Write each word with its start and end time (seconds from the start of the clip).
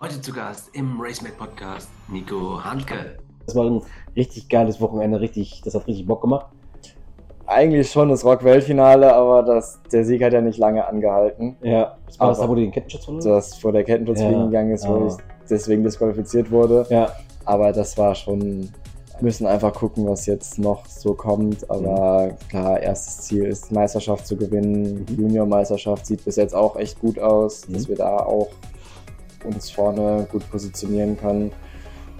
Heute 0.00 0.20
zu 0.20 0.32
Gast 0.32 0.70
im 0.74 1.00
RaceMate 1.00 1.34
Podcast 1.36 1.88
Nico 2.08 2.62
Handke. 2.62 3.16
Das 3.46 3.54
war 3.56 3.64
ein 3.66 3.82
richtig 4.14 4.48
geiles 4.48 4.80
Wochenende, 4.80 5.20
richtig, 5.20 5.62
das 5.64 5.74
hat 5.74 5.86
richtig 5.86 6.06
Bock 6.06 6.20
gemacht. 6.20 6.46
Eigentlich 7.46 7.90
schon 7.90 8.08
das 8.08 8.24
Rock-Weltfinale, 8.24 9.14
aber 9.14 9.42
das, 9.42 9.80
der 9.92 10.04
Sieg 10.04 10.22
hat 10.22 10.32
ja 10.32 10.40
nicht 10.40 10.58
lange 10.58 10.86
angehalten. 10.86 11.56
Ja, 11.62 11.96
das 12.06 12.18
war 12.18 12.28
das 12.28 12.38
da, 12.38 12.44
Aber- 12.44 12.52
wo 12.52 12.54
du 12.56 12.62
den 12.62 12.72
Kettenschutz 12.72 13.04
verloren 13.04 13.24
Das 13.24 13.54
vor 13.54 13.72
der 13.72 13.84
Kettenschutz 13.84 14.20
Ja, 14.20 14.44
gegangen 14.44 14.72
ist, 14.72 14.86
wo 14.86 14.94
aber- 14.96 15.06
ich 15.06 15.14
deswegen 15.48 15.84
disqualifiziert 15.84 16.50
wurde. 16.50 16.86
Ja, 16.90 17.12
Aber 17.48 17.72
das 17.72 17.96
war 17.96 18.16
schon, 18.16 18.70
müssen 19.20 19.46
einfach 19.46 19.72
gucken, 19.72 20.04
was 20.08 20.26
jetzt 20.26 20.58
noch 20.58 20.84
so 20.86 21.14
kommt. 21.14 21.70
Aber 21.70 22.30
klar, 22.50 22.80
erstes 22.80 23.20
Ziel 23.20 23.44
ist, 23.44 23.70
Meisterschaft 23.70 24.26
zu 24.26 24.36
gewinnen. 24.36 25.06
Mhm. 25.08 25.16
Junior-Meisterschaft 25.16 26.04
sieht 26.06 26.24
bis 26.24 26.34
jetzt 26.34 26.54
auch 26.56 26.74
echt 26.76 26.98
gut 26.98 27.20
aus, 27.20 27.68
Mhm. 27.68 27.74
dass 27.74 27.88
wir 27.88 27.94
da 27.94 28.16
auch 28.16 28.48
uns 29.46 29.70
vorne 29.70 30.26
gut 30.30 30.48
positionieren 30.50 31.16
können. 31.16 31.52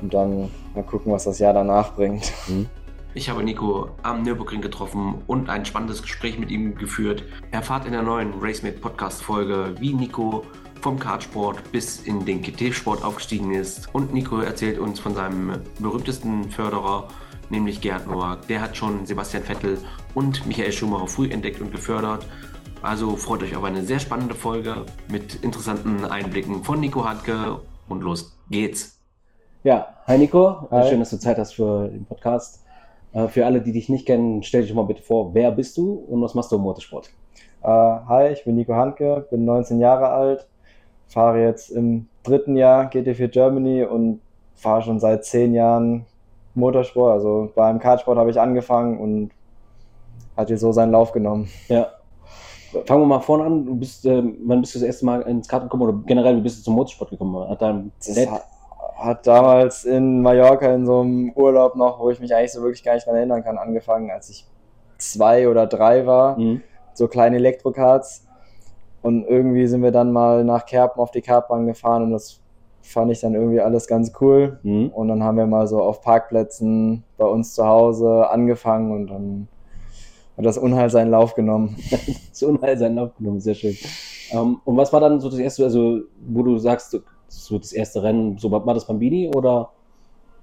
Und 0.01 0.13
dann 0.13 0.51
mal 0.75 0.85
gucken, 0.85 1.13
was 1.13 1.25
das 1.25 1.39
Jahr 1.39 1.55
danach 1.55 1.95
bringt. 1.95 2.33
Ich 3.15 3.31
habe 3.31 3.43
Nico 3.43 3.89
am 4.03 4.23
Nürburgring 4.25 4.61
getroffen 4.61 5.23
und 5.27 5.49
ein 5.49 5.65
spannendes 5.65 6.03
Gespräch 6.03 6.39
mit 6.39 6.51
ihm 6.51 6.75
geführt. 6.75 7.25
Erfahrt 7.51 7.87
in 7.87 7.93
der 7.93 8.03
neuen 8.03 8.35
RaceMate 8.39 8.79
Podcast 8.79 9.23
Folge, 9.23 9.75
wie 9.79 9.95
Nico 9.95 10.45
vom 10.83 10.99
Kartsport 10.99 11.73
bis 11.73 12.01
in 12.01 12.27
den 12.27 12.43
GT-Sport 12.43 13.03
aufgestiegen 13.03 13.55
ist. 13.55 13.89
Und 13.95 14.13
Nico 14.13 14.41
erzählt 14.41 14.79
uns 14.79 15.01
von 15.01 15.15
seinem 15.15 15.63
berühmtesten 15.79 16.51
Förderer, 16.51 17.09
nämlich 17.49 17.81
Gerd 17.81 18.07
Nowak. 18.07 18.47
Der 18.49 18.61
hat 18.61 18.77
schon 18.77 19.07
Sebastian 19.07 19.45
Vettel 19.45 19.79
und 20.15 20.47
Michael 20.47 20.73
Schumacher 20.73 21.07
früh 21.07 21.31
entdeckt 21.31 21.63
und 21.63 21.73
gefördert. 21.73 22.27
Also 22.83 23.17
freut 23.17 23.43
euch 23.43 23.57
auf 23.57 23.65
eine 23.65 23.83
sehr 23.83 23.99
spannende 23.99 24.35
Folge 24.35 24.85
mit 25.09 25.43
interessanten 25.43 26.05
Einblicken 26.05 26.63
von 26.63 26.81
Nico 26.81 27.05
Handke 27.05 27.61
und 27.89 28.03
los 28.03 28.37
geht's. 28.51 29.01
ja. 29.65 29.89
Hi 30.07 30.19
Nico, 30.19 30.69
Hi. 30.71 30.89
schön, 30.89 31.01
dass 31.01 31.11
du 31.11 31.19
Zeit 31.19 31.37
hast 31.37 31.55
für 31.55 31.89
den 31.89 32.05
Podcast. 32.05 32.63
Äh, 33.13 33.27
Für 33.27 33.45
alle, 33.45 33.61
die 33.61 33.73
dich 33.73 33.89
nicht 33.89 34.07
kennen, 34.07 34.45
stell 34.45 34.63
dich 34.63 34.73
mal 34.73 34.85
bitte 34.85 35.03
vor, 35.03 35.35
wer 35.35 35.51
bist 35.51 35.77
du 35.77 35.95
und 35.95 36.23
was 36.23 36.35
machst 36.35 36.53
du 36.53 36.57
im 36.57 36.63
Motorsport? 36.63 37.11
Äh, 37.63 37.67
hi, 37.69 38.29
ich 38.33 38.45
bin 38.45 38.55
Nico 38.55 38.75
Handke, 38.75 39.27
bin 39.31 39.45
19 39.45 39.81
Jahre 39.81 40.09
alt, 40.09 40.47
fahre 41.09 41.43
jetzt 41.43 41.71
im 41.71 42.07
dritten 42.23 42.57
Jahr 42.57 42.85
GT4 42.89 43.27
Germany 43.29 43.83
und 43.85 44.21
fahre 44.55 44.83
schon 44.83 45.01
seit 45.01 45.25
zehn 45.25 45.55
Jahren 45.55 46.07
Motorsport. 46.55 47.15
Also 47.15 47.51
beim 47.57 47.81
Kartsport 47.81 48.17
habe 48.19 48.31
ich 48.31 48.39
angefangen 48.41 48.99
und 49.01 49.31
hat 50.37 50.51
jetzt 50.51 50.61
so 50.61 50.71
seinen 50.71 50.93
Lauf 50.93 51.11
genommen. 51.11 51.49
Ja. 51.69 51.89
Fangen 52.85 53.03
wir 53.03 53.07
mal 53.07 53.21
vorne 53.21 53.45
an. 53.45 53.65
Du 53.65 53.75
bist, 53.75 54.05
ähm, 54.07 54.39
wann 54.45 54.61
bist 54.61 54.75
du 54.75 54.79
das 54.79 54.87
erste 54.87 55.07
Mal 55.07 55.23
ins 55.23 55.49
Kart 55.49 55.63
gekommen 55.63 55.83
oder 55.83 55.99
generell, 56.07 56.37
wie 56.37 56.41
bist 56.41 56.59
du 56.59 56.63
zum 56.63 56.75
Motorsport 56.75 57.11
gekommen? 57.11 57.49
Hat 57.49 57.63
dein 57.63 57.93
Dad, 58.07 58.31
hat, 58.31 58.45
hat 58.97 59.27
damals 59.27 59.85
in 59.85 60.23
Mallorca 60.23 60.75
in 60.75 60.87
so 60.87 61.01
einem 61.01 61.33
Urlaub 61.33 61.77
noch, 61.77 62.01
wo 62.01 62.11
ich 62.11 62.21
mich 62.21 62.35
eigentlich 62.35 62.53
so 62.53 62.63
wirklich 62.63 62.83
gar 62.83 62.95
nicht 62.95 63.07
dran 63.07 63.17
erinnern 63.17 63.43
kann, 63.43 63.59
angefangen, 63.59 64.11
als 64.11 64.31
ich 64.31 64.47
zwei 64.99 65.49
oder 65.49 65.67
drei 65.67 66.07
war. 66.07 66.39
Mhm. 66.39 66.63
so 66.95 67.09
kleine 67.09 67.37
Elektrokarts. 67.37 68.27
Und 69.03 69.25
irgendwie 69.25 69.67
sind 69.67 69.83
wir 69.83 69.93
dann 69.93 70.11
mal 70.13 70.43
nach 70.43 70.67
Kerpen 70.67 71.01
auf 71.01 71.11
die 71.11 71.21
Kartbahn 71.21 71.67
gefahren 71.67 72.03
und 72.03 72.11
das 72.11 72.41
fand 72.83 73.13
ich 73.13 73.21
dann 73.21 73.35
irgendwie 73.35 73.61
alles 73.61 73.87
ganz 73.87 74.13
cool. 74.21 74.59
Mhm. 74.63 74.89
Und 74.89 75.09
dann 75.09 75.23
haben 75.23 75.37
wir 75.37 75.47
mal 75.47 75.67
so 75.67 75.81
auf 75.83 76.01
Parkplätzen 76.01 77.05
bei 77.17 77.25
uns 77.25 77.55
zu 77.55 77.67
Hause 77.67 78.29
angefangen 78.31 78.93
und 78.93 79.07
dann 79.09 79.49
hat 80.37 80.45
das 80.45 80.59
Unheil 80.59 80.91
seinen 80.91 81.11
Lauf 81.11 81.35
genommen. 81.35 81.77
so 82.33 82.49
Unheil 82.49 82.77
seinen 82.77 82.97
Lauf 82.97 83.17
genommen, 83.17 83.41
sehr 83.41 83.55
schön. 83.55 83.77
Ähm, 84.33 84.61
und 84.65 84.77
was 84.77 84.93
war 84.93 85.01
dann 85.01 85.21
so 85.21 85.31
das 85.31 85.39
erste, 85.39 85.65
also 85.65 86.01
wo 86.27 86.43
du 86.43 86.59
sagst, 86.59 86.99
so 87.29 87.59
das 87.59 87.73
erste 87.73 88.03
Rennen, 88.03 88.39
so 88.39 88.51
war 88.51 88.75
das 88.75 88.87
Bambini 88.87 89.31
oder? 89.35 89.71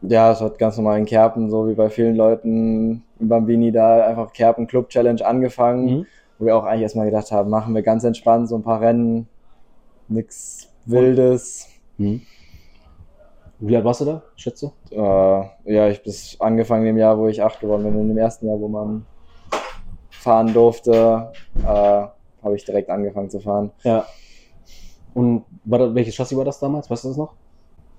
Ja, 0.01 0.31
es 0.31 0.41
hat 0.41 0.57
ganz 0.57 0.75
normal 0.77 0.99
in 0.99 1.05
Kerpen, 1.05 1.49
so 1.49 1.67
wie 1.67 1.75
bei 1.75 1.89
vielen 1.89 2.15
Leuten 2.15 3.03
im 3.19 3.29
Bambini 3.29 3.71
da 3.71 4.05
einfach 4.05 4.33
Kerpen 4.33 4.67
Club 4.67 4.89
Challenge 4.89 5.25
angefangen, 5.25 5.85
Mhm. 5.85 6.05
wo 6.39 6.45
wir 6.45 6.57
auch 6.57 6.65
eigentlich 6.65 6.83
erstmal 6.83 7.05
gedacht 7.05 7.31
haben, 7.31 7.49
machen 7.49 7.73
wir 7.73 7.83
ganz 7.83 8.03
entspannt 8.03 8.49
so 8.49 8.55
ein 8.55 8.63
paar 8.63 8.81
Rennen, 8.81 9.27
nix 10.09 10.67
Wildes. 10.85 11.67
Mhm. 11.97 12.21
Wie 13.59 13.75
alt 13.77 13.85
warst 13.85 14.01
du 14.01 14.05
da, 14.05 14.23
schätze? 14.35 14.73
Äh, 14.91 14.97
ja, 15.73 15.87
ich 15.87 16.03
bis 16.03 16.35
angefangen 16.41 16.85
im 16.85 16.97
Jahr, 16.97 17.17
wo 17.17 17.27
ich 17.27 17.41
acht 17.41 17.61
geworden 17.61 17.83
bin, 17.83 17.97
in 17.97 18.07
dem 18.09 18.17
ersten 18.17 18.47
Jahr, 18.47 18.59
wo 18.59 18.67
man 18.67 19.05
fahren 20.23 20.53
durfte, 20.53 21.31
äh, 21.63 21.65
habe 21.67 22.55
ich 22.55 22.63
direkt 22.65 22.89
angefangen 22.89 23.29
zu 23.29 23.39
fahren. 23.39 23.71
Ja. 23.83 24.05
Und 25.13 25.43
war 25.65 25.79
das, 25.79 25.93
welches 25.95 26.15
Chassis 26.15 26.37
war 26.37 26.45
das 26.45 26.59
damals? 26.59 26.89
Weißt 26.89 27.03
du 27.03 27.09
das 27.09 27.17
noch? 27.17 27.33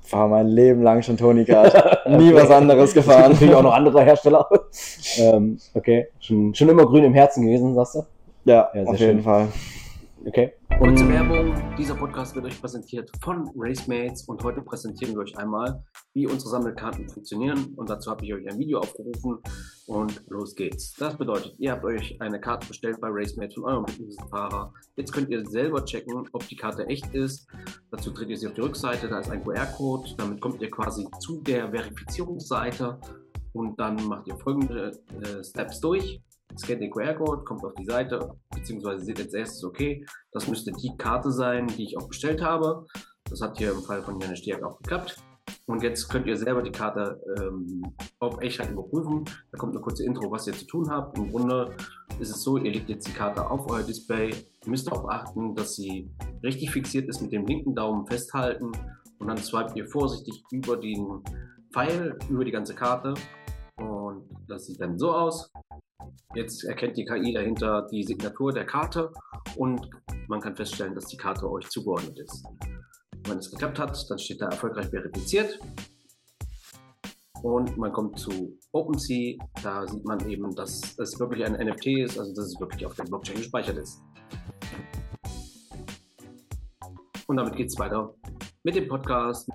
Fahre 0.01 0.29
mein 0.29 0.49
Leben 0.49 0.83
lang 0.83 1.03
schon 1.03 1.17
Tony 1.17 1.45
Kart. 1.47 1.73
Nie 2.09 2.35
was 2.35 2.51
anderes 2.51 2.93
gefahren. 2.93 3.33
natürlich 3.33 3.55
auch 3.55 3.63
noch 3.63 3.73
andere 3.75 4.03
Hersteller. 4.05 4.47
ähm, 5.19 5.59
okay. 5.75 6.09
Schon, 6.19 6.55
schon 6.55 6.69
immer 6.69 6.85
grün 6.87 7.05
im 7.05 7.15
Herzen 7.15 7.45
gewesen, 7.47 7.75
sagst 7.75 7.95
du? 7.95 8.03
Ja, 8.45 8.69
Ja, 8.75 8.83
auf 8.85 8.97
schön. 8.99 9.07
jeden 9.09 9.23
Fall. 9.23 9.49
Okay. 10.27 10.55
Kurze 10.79 11.07
Werbung. 11.09 11.55
Dieser 11.77 11.95
Podcast 11.95 12.35
wird 12.35 12.47
euch 12.47 12.59
präsentiert 12.59 13.11
von 13.21 13.51
Racemates 13.57 14.23
und 14.23 14.43
heute 14.43 14.63
präsentieren 14.63 15.15
wir 15.15 15.21
euch 15.21 15.37
einmal, 15.37 15.85
wie 16.15 16.27
unsere 16.27 16.51
Sammelkarten 16.51 17.09
funktionieren 17.11 17.75
und 17.77 17.91
dazu 17.91 18.11
habe 18.11 18.25
ich 18.25 18.33
euch 18.33 18.49
ein 18.49 18.59
Video 18.59 18.79
aufgerufen 18.79 19.39
und 19.87 20.23
los 20.29 20.55
geht's. 20.55 20.95
Das 20.95 21.19
bedeutet, 21.19 21.55
ihr 21.59 21.73
habt 21.73 21.85
euch 21.85 22.19
eine 22.23 22.41
Karte 22.41 22.67
bestellt 22.67 23.01
bei 23.03 23.09
Racemates 23.11 23.55
von 23.55 23.65
eurem 23.65 23.87
Fahrer. 24.31 24.73
Jetzt 24.97 25.13
könnt 25.13 25.29
ihr 25.29 25.45
selber 25.45 25.85
checken, 25.85 26.27
ob 26.33 26.49
die 26.49 26.57
Karte 26.57 26.87
echt 26.87 27.15
ist. 27.15 27.47
Dazu 27.91 28.11
dreht 28.11 28.31
ihr 28.31 28.39
sie 28.39 28.47
auf 28.47 28.55
die 28.55 28.63
Rückseite, 28.63 29.09
da 29.09 29.19
ist 29.19 29.31
ein 29.31 29.45
QR-Code. 29.45 30.15
Damit 30.17 30.41
kommt 30.41 30.63
ihr 30.63 30.71
quasi 30.71 31.07
zu 31.21 31.43
der 31.43 31.71
Verifizierungsseite 31.71 32.99
und 33.53 33.79
dann 33.79 33.97
macht 34.07 34.27
ihr 34.27 34.37
folgende 34.37 34.93
äh, 35.23 35.45
Steps 35.45 35.81
durch. 35.81 36.23
Scannt 36.57 36.83
den 36.83 36.91
QR-Code, 36.91 37.45
kommt 37.45 37.65
auf 37.65 37.75
die 37.75 37.85
Seite, 37.85 38.31
beziehungsweise 38.55 39.05
seht 39.05 39.21
als 39.21 39.35
erstes, 39.35 39.65
okay, 39.65 40.05
das 40.33 40.47
müsste 40.47 40.73
die 40.73 40.97
Karte 40.97 41.31
sein, 41.31 41.67
die 41.67 41.85
ich 41.85 41.99
auch 41.99 42.09
bestellt 42.09 42.43
habe. 42.43 42.87
Das 43.29 43.41
hat 43.41 43.59
hier 43.59 43.73
im 43.73 43.83
Fall 43.83 44.03
von 44.03 44.21
Janne 44.21 44.37
Stiak 44.37 44.63
auch 44.63 44.79
geklappt. 44.79 45.17
Und 45.67 45.83
jetzt 45.83 46.09
könnt 46.09 46.27
ihr 46.27 46.37
selber 46.37 46.63
die 46.63 46.71
Karte 46.71 47.21
ähm, 47.39 47.83
auf 48.19 48.41
Echtheit 48.43 48.71
überprüfen. 48.71 49.25
Da 49.51 49.59
kommt 49.59 49.75
eine 49.75 49.83
kurze 49.83 50.05
Intro, 50.05 50.31
was 50.31 50.47
ihr 50.47 50.53
zu 50.53 50.67
tun 50.67 50.91
habt. 50.91 51.17
Im 51.17 51.31
Grunde 51.31 51.75
ist 52.21 52.31
es 52.31 52.43
so, 52.43 52.59
ihr 52.59 52.71
legt 52.71 52.89
jetzt 52.89 53.07
die 53.09 53.13
Karte 53.13 53.51
auf 53.51 53.71
euer 53.71 53.83
Display. 53.83 54.31
Ihr 54.31 54.71
müsst 54.71 54.87
darauf 54.87 55.09
achten, 55.09 55.55
dass 55.55 55.77
sie 55.77 56.11
richtig 56.43 56.71
fixiert 56.71 57.09
ist, 57.09 57.23
mit 57.23 57.33
dem 57.33 57.47
linken 57.47 57.75
Daumen 57.75 58.07
festhalten. 58.07 58.73
Und 59.19 59.27
dann 59.27 59.39
swipet 59.39 59.77
ihr 59.77 59.87
vorsichtig 59.87 60.45
über 60.51 60.77
den 60.77 61.23
Pfeil, 61.73 62.19
über 62.29 62.45
die 62.45 62.53
ganze 62.53 62.75
Karte. 62.75 63.15
Und 63.77 64.29
das 64.47 64.67
sieht 64.67 64.81
dann 64.81 64.99
so 64.99 65.13
aus. 65.13 65.51
Jetzt 66.35 66.65
erkennt 66.65 66.97
die 66.97 67.05
KI 67.05 67.33
dahinter 67.33 67.87
die 67.91 68.03
Signatur 68.03 68.53
der 68.53 68.67
Karte 68.67 69.13
und 69.57 69.89
man 70.29 70.41
kann 70.41 70.57
feststellen, 70.57 70.95
dass 70.95 71.07
die 71.07 71.17
Karte 71.17 71.51
euch 71.51 71.69
zugeordnet 71.69 72.19
ist. 72.19 72.45
Wenn 73.27 73.39
es 73.39 73.51
geklappt 73.51 73.79
hat, 73.79 74.11
dann 74.11 74.19
steht 74.19 74.41
da 74.41 74.47
erfolgreich 74.47 74.89
verifiziert. 74.89 75.59
Und 77.43 77.77
man 77.77 77.93
kommt 77.93 78.19
zu 78.19 78.59
OpenSea, 78.73 79.37
da 79.63 79.87
sieht 79.87 80.05
man 80.05 80.29
eben, 80.29 80.55
dass 80.55 80.99
es 80.99 81.21
wirklich 81.21 81.45
ein 81.45 81.53
NFT 81.53 81.87
ist, 81.87 82.19
also 82.19 82.35
dass 82.35 82.47
es 82.47 82.59
wirklich 82.59 82.87
auf 82.87 82.95
der 82.95 83.05
Blockchain 83.05 83.37
gespeichert 83.37 83.77
ist. 83.77 84.03
Und 87.27 87.37
damit 87.37 87.57
geht 87.57 87.69
es 87.69 87.79
weiter 87.79 88.15
mit 88.63 88.77
dem 88.77 88.89
Podcast. 88.89 89.49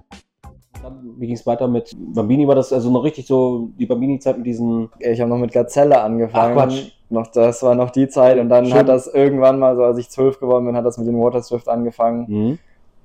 Dann, 0.81 1.15
wie 1.17 1.27
ging 1.27 1.35
es 1.35 1.45
weiter 1.45 1.67
mit 1.67 1.95
Bambini? 1.97 2.47
War 2.47 2.55
das 2.55 2.71
also 2.71 2.89
noch 2.89 3.03
richtig 3.03 3.27
so 3.27 3.69
die 3.77 3.85
Bambini-Zeit 3.85 4.37
mit 4.37 4.45
diesen. 4.45 4.89
Ich 4.99 5.19
habe 5.19 5.29
noch 5.29 5.37
mit 5.37 5.51
Gazelle 5.51 6.01
angefangen. 6.01 6.57
Ach, 6.57 6.65
Quatsch. 6.67 6.91
Noch, 7.09 7.27
das 7.27 7.63
war 7.63 7.75
noch 7.75 7.89
die 7.89 8.07
Zeit. 8.07 8.37
Und 8.39 8.49
dann 8.49 8.65
Schön. 8.65 8.75
hat 8.75 8.87
das 8.87 9.07
irgendwann 9.07 9.59
mal, 9.59 9.75
so 9.75 9.83
als 9.83 9.97
ich 9.97 10.09
zwölf 10.09 10.39
geworden 10.39 10.65
bin, 10.67 10.75
hat 10.75 10.85
das 10.85 10.97
mit 10.97 11.07
dem 11.07 11.19
Water 11.19 11.41
Swift 11.41 11.67
angefangen. 11.67 12.25
Mhm. 12.27 12.59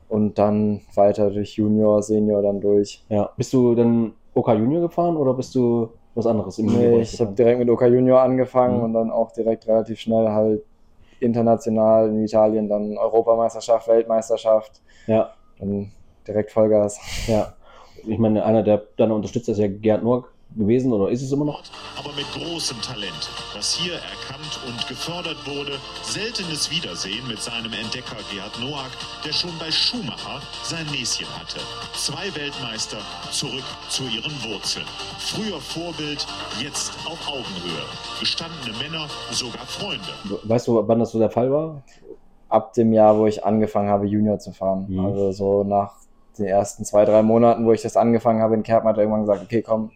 Und 0.08 0.38
dann 0.38 0.82
weiter 0.94 1.30
durch 1.30 1.56
Junior, 1.56 2.02
Senior 2.02 2.42
dann 2.42 2.60
durch. 2.60 3.02
Ja. 3.08 3.30
Bist 3.36 3.52
du 3.52 3.74
dann 3.74 4.12
OK 4.34 4.48
Junior 4.52 4.82
gefahren 4.82 5.16
oder 5.16 5.32
bist 5.34 5.54
du 5.54 5.88
was 6.14 6.26
anderes 6.26 6.58
im 6.58 6.66
Nee, 6.66 7.00
ich 7.00 7.20
habe 7.20 7.32
direkt 7.32 7.58
mit 7.58 7.68
Oka 7.70 7.86
Junior 7.86 8.20
angefangen 8.20 8.76
Mhm. 8.78 8.82
und 8.84 8.92
dann 8.92 9.10
auch 9.10 9.32
direkt 9.32 9.66
relativ 9.66 9.98
schnell 9.98 10.28
halt 10.28 10.62
international 11.20 12.08
in 12.10 12.22
Italien, 12.24 12.68
dann 12.68 12.96
Europameisterschaft, 12.98 13.88
Weltmeisterschaft, 13.88 14.80
Ja, 15.06 15.30
dann 15.58 15.90
direkt 16.28 16.52
Vollgas. 16.52 17.00
ja. 17.26 17.54
Ich 18.06 18.18
meine, 18.18 18.44
einer 18.44 18.62
der 18.62 18.82
deiner 18.96 19.14
Unterstützer 19.14 19.52
ist 19.52 19.58
ja 19.58 19.68
Gerd 19.68 20.02
Noack 20.02 20.30
gewesen 20.56 20.92
oder 20.92 21.10
ist 21.10 21.22
es 21.22 21.32
immer 21.32 21.44
noch? 21.44 21.62
aber 22.04 22.14
mit 22.14 22.26
großem 22.32 22.80
Talent, 22.82 23.30
das 23.54 23.74
hier 23.74 23.94
erkannt 23.94 24.60
und 24.66 24.88
gefördert 24.88 25.38
wurde. 25.46 25.78
Seltenes 26.02 26.70
Wiedersehen 26.70 27.26
mit 27.28 27.38
seinem 27.38 27.72
Entdecker 27.72 28.16
Gerhard 28.30 28.58
Noack, 28.60 28.92
der 29.24 29.32
schon 29.32 29.50
bei 29.58 29.70
Schumacher 29.70 30.40
sein 30.62 30.86
Näschen 30.90 31.26
hatte. 31.38 31.60
Zwei 31.94 32.34
Weltmeister 32.34 32.98
zurück 33.30 33.64
zu 33.88 34.04
ihren 34.04 34.32
Wurzeln. 34.44 34.86
Früher 35.18 35.60
Vorbild, 35.60 36.26
jetzt 36.62 36.92
auf 37.06 37.18
Augenhöhe. 37.28 37.84
Gestandene 38.20 38.76
Männer, 38.82 39.06
sogar 39.30 39.64
Freunde. 39.66 40.12
Weißt 40.44 40.68
du, 40.68 40.86
wann 40.86 40.98
das 40.98 41.12
so 41.12 41.18
der 41.18 41.30
Fall 41.30 41.50
war? 41.50 41.82
Ab 42.48 42.74
dem 42.74 42.92
Jahr, 42.92 43.16
wo 43.18 43.26
ich 43.26 43.44
angefangen 43.44 43.88
habe, 43.88 44.06
Junior 44.06 44.38
zu 44.38 44.52
fahren. 44.52 44.86
Mhm. 44.88 45.04
Also 45.04 45.32
so 45.32 45.64
nach 45.64 45.94
den 46.38 46.46
ersten 46.46 46.84
zwei, 46.84 47.04
drei 47.04 47.22
Monaten, 47.22 47.64
wo 47.66 47.72
ich 47.72 47.82
das 47.82 47.96
angefangen 47.96 48.40
habe 48.42 48.54
in 48.54 48.62
Kerpen, 48.62 48.88
hat 48.88 48.96
er 48.96 49.02
irgendwann 49.02 49.22
gesagt, 49.22 49.42
okay, 49.42 49.62
komm, 49.62 49.90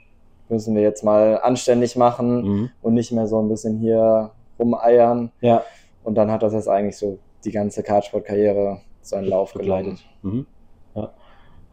müssen 0.49 0.75
wir 0.75 0.82
jetzt 0.82 1.05
mal 1.05 1.40
anständig 1.43 1.96
machen 1.96 2.43
Mhm. 2.43 2.70
und 2.82 2.94
nicht 2.94 3.12
mehr 3.12 3.26
so 3.26 3.40
ein 3.40 3.49
bisschen 3.49 3.79
hier 3.79 4.31
rumeiern. 4.58 5.31
Ja, 5.40 5.62
Und 6.05 6.14
dann 6.14 6.31
hat 6.31 6.43
das 6.43 6.55
jetzt 6.55 6.69
eigentlich 6.69 6.96
so 6.96 7.19
die 7.44 7.50
ganze 7.50 7.82
Kartsport-Karriere 7.82 8.79
seinen 9.02 9.26
Lauf 9.26 9.52
begleitet. 9.52 9.99
geleitet. 9.99 10.06
Mhm. 10.23 10.46
Ja. 10.94 11.02
Hat 11.02 11.12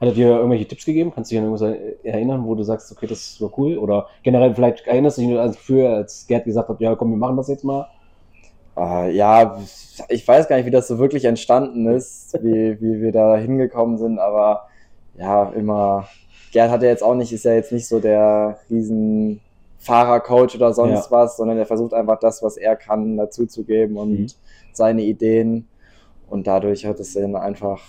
er 0.09 0.11
dir 0.11 0.27
irgendwelche 0.29 0.67
Tipps 0.67 0.83
gegeben? 0.85 1.11
Kannst 1.15 1.31
du 1.31 1.35
dich 1.35 1.39
an 1.43 1.51
irgendwas 1.51 1.79
erinnern, 2.03 2.45
wo 2.45 2.53
du 2.53 2.63
sagst, 2.63 2.91
okay, 2.91 3.07
das 3.07 3.39
war 3.41 3.49
cool? 3.57 3.77
Oder 3.77 4.07
generell 4.23 4.53
vielleicht 4.53 4.85
erinnerst 4.87 5.17
du 5.17 5.21
dich 5.21 5.29
nur 5.29 5.39
ans 5.39 5.55
Gefühl, 5.55 5.87
als 5.87 6.27
Gerd 6.27 6.43
gesagt 6.45 6.67
hat, 6.67 6.81
ja 6.81 6.95
komm, 6.95 7.11
wir 7.11 7.17
machen 7.17 7.37
das 7.37 7.47
jetzt 7.47 7.63
mal? 7.63 7.87
Ah, 8.75 9.05
ja, 9.07 9.57
ich 10.09 10.27
weiß 10.27 10.47
gar 10.49 10.57
nicht, 10.57 10.65
wie 10.65 10.71
das 10.71 10.87
so 10.87 10.99
wirklich 10.99 11.23
entstanden 11.25 11.87
ist, 11.87 12.33
wie, 12.43 12.79
wie 12.81 13.01
wir 13.01 13.11
da 13.13 13.37
hingekommen 13.37 13.97
sind, 13.97 14.19
aber 14.19 14.67
ja, 15.17 15.49
immer. 15.51 16.07
Gerd 16.51 16.71
hat 16.71 16.83
ja 16.83 16.89
jetzt 16.89 17.03
auch 17.03 17.15
nicht, 17.15 17.31
ist 17.33 17.45
ja 17.45 17.53
jetzt 17.53 17.71
nicht 17.71 17.87
so 17.87 17.99
der 17.99 18.59
riesen 18.69 19.41
Fahrercoach 19.79 20.55
oder 20.55 20.73
sonst 20.73 21.11
was, 21.11 21.37
sondern 21.37 21.57
er 21.57 21.65
versucht 21.65 21.93
einfach 21.93 22.19
das, 22.19 22.41
was 22.43 22.57
er 22.57 22.75
kann, 22.75 23.17
dazuzugeben 23.17 23.97
und 23.97 24.19
Mhm. 24.19 24.27
seine 24.73 25.03
Ideen. 25.03 25.67
Und 26.29 26.47
dadurch 26.47 26.85
hat 26.85 26.99
es 26.99 27.13
dann 27.13 27.35
einfach 27.35 27.81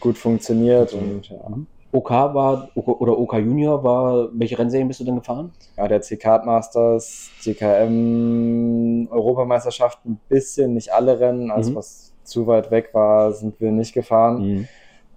gut 0.00 0.18
funktioniert 0.18 0.92
und 0.92 1.28
ja. 1.28 1.48
Mhm. 1.48 1.66
OK 1.92 2.10
war, 2.10 2.70
oder 2.74 3.16
OK 3.18 3.34
Junior 3.34 3.84
war, 3.84 4.28
welche 4.32 4.58
Rennserien 4.58 4.88
bist 4.88 4.98
du 4.98 5.04
denn 5.04 5.14
gefahren? 5.16 5.52
Ja, 5.76 5.86
der 5.86 6.00
C-Kart 6.00 6.44
Masters, 6.44 7.30
CKM, 7.40 8.73
Europameisterschaft 9.10 10.04
ein 10.04 10.18
bisschen, 10.28 10.74
nicht 10.74 10.92
alle 10.92 11.18
Rennen. 11.20 11.50
Alles, 11.50 11.70
Mhm. 11.70 11.74
was 11.76 12.12
zu 12.24 12.46
weit 12.46 12.70
weg 12.70 12.90
war, 12.92 13.32
sind 13.32 13.60
wir 13.60 13.70
nicht 13.72 13.92
gefahren. 13.92 14.42
Mhm. 14.42 14.68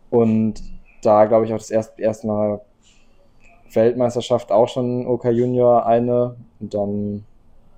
Und 0.09 0.55
da 1.01 1.25
glaube 1.25 1.45
ich 1.45 1.53
auch 1.53 1.57
das 1.57 1.71
erste, 1.71 2.01
erste 2.01 2.27
Mal 2.27 2.61
Weltmeisterschaft 3.73 4.51
auch 4.51 4.67
schon 4.67 5.05
OK 5.07 5.25
Junior 5.25 5.85
eine. 5.85 6.35
Und 6.59 6.73
dann 6.73 7.25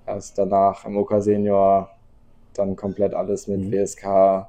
erst 0.06 0.38
danach 0.38 0.84
im 0.86 0.96
OK 0.96 1.14
Senior 1.20 1.90
dann 2.54 2.74
komplett 2.76 3.14
alles 3.14 3.46
mit 3.46 3.60
Mhm. 3.60 3.72
WSK, 3.72 4.48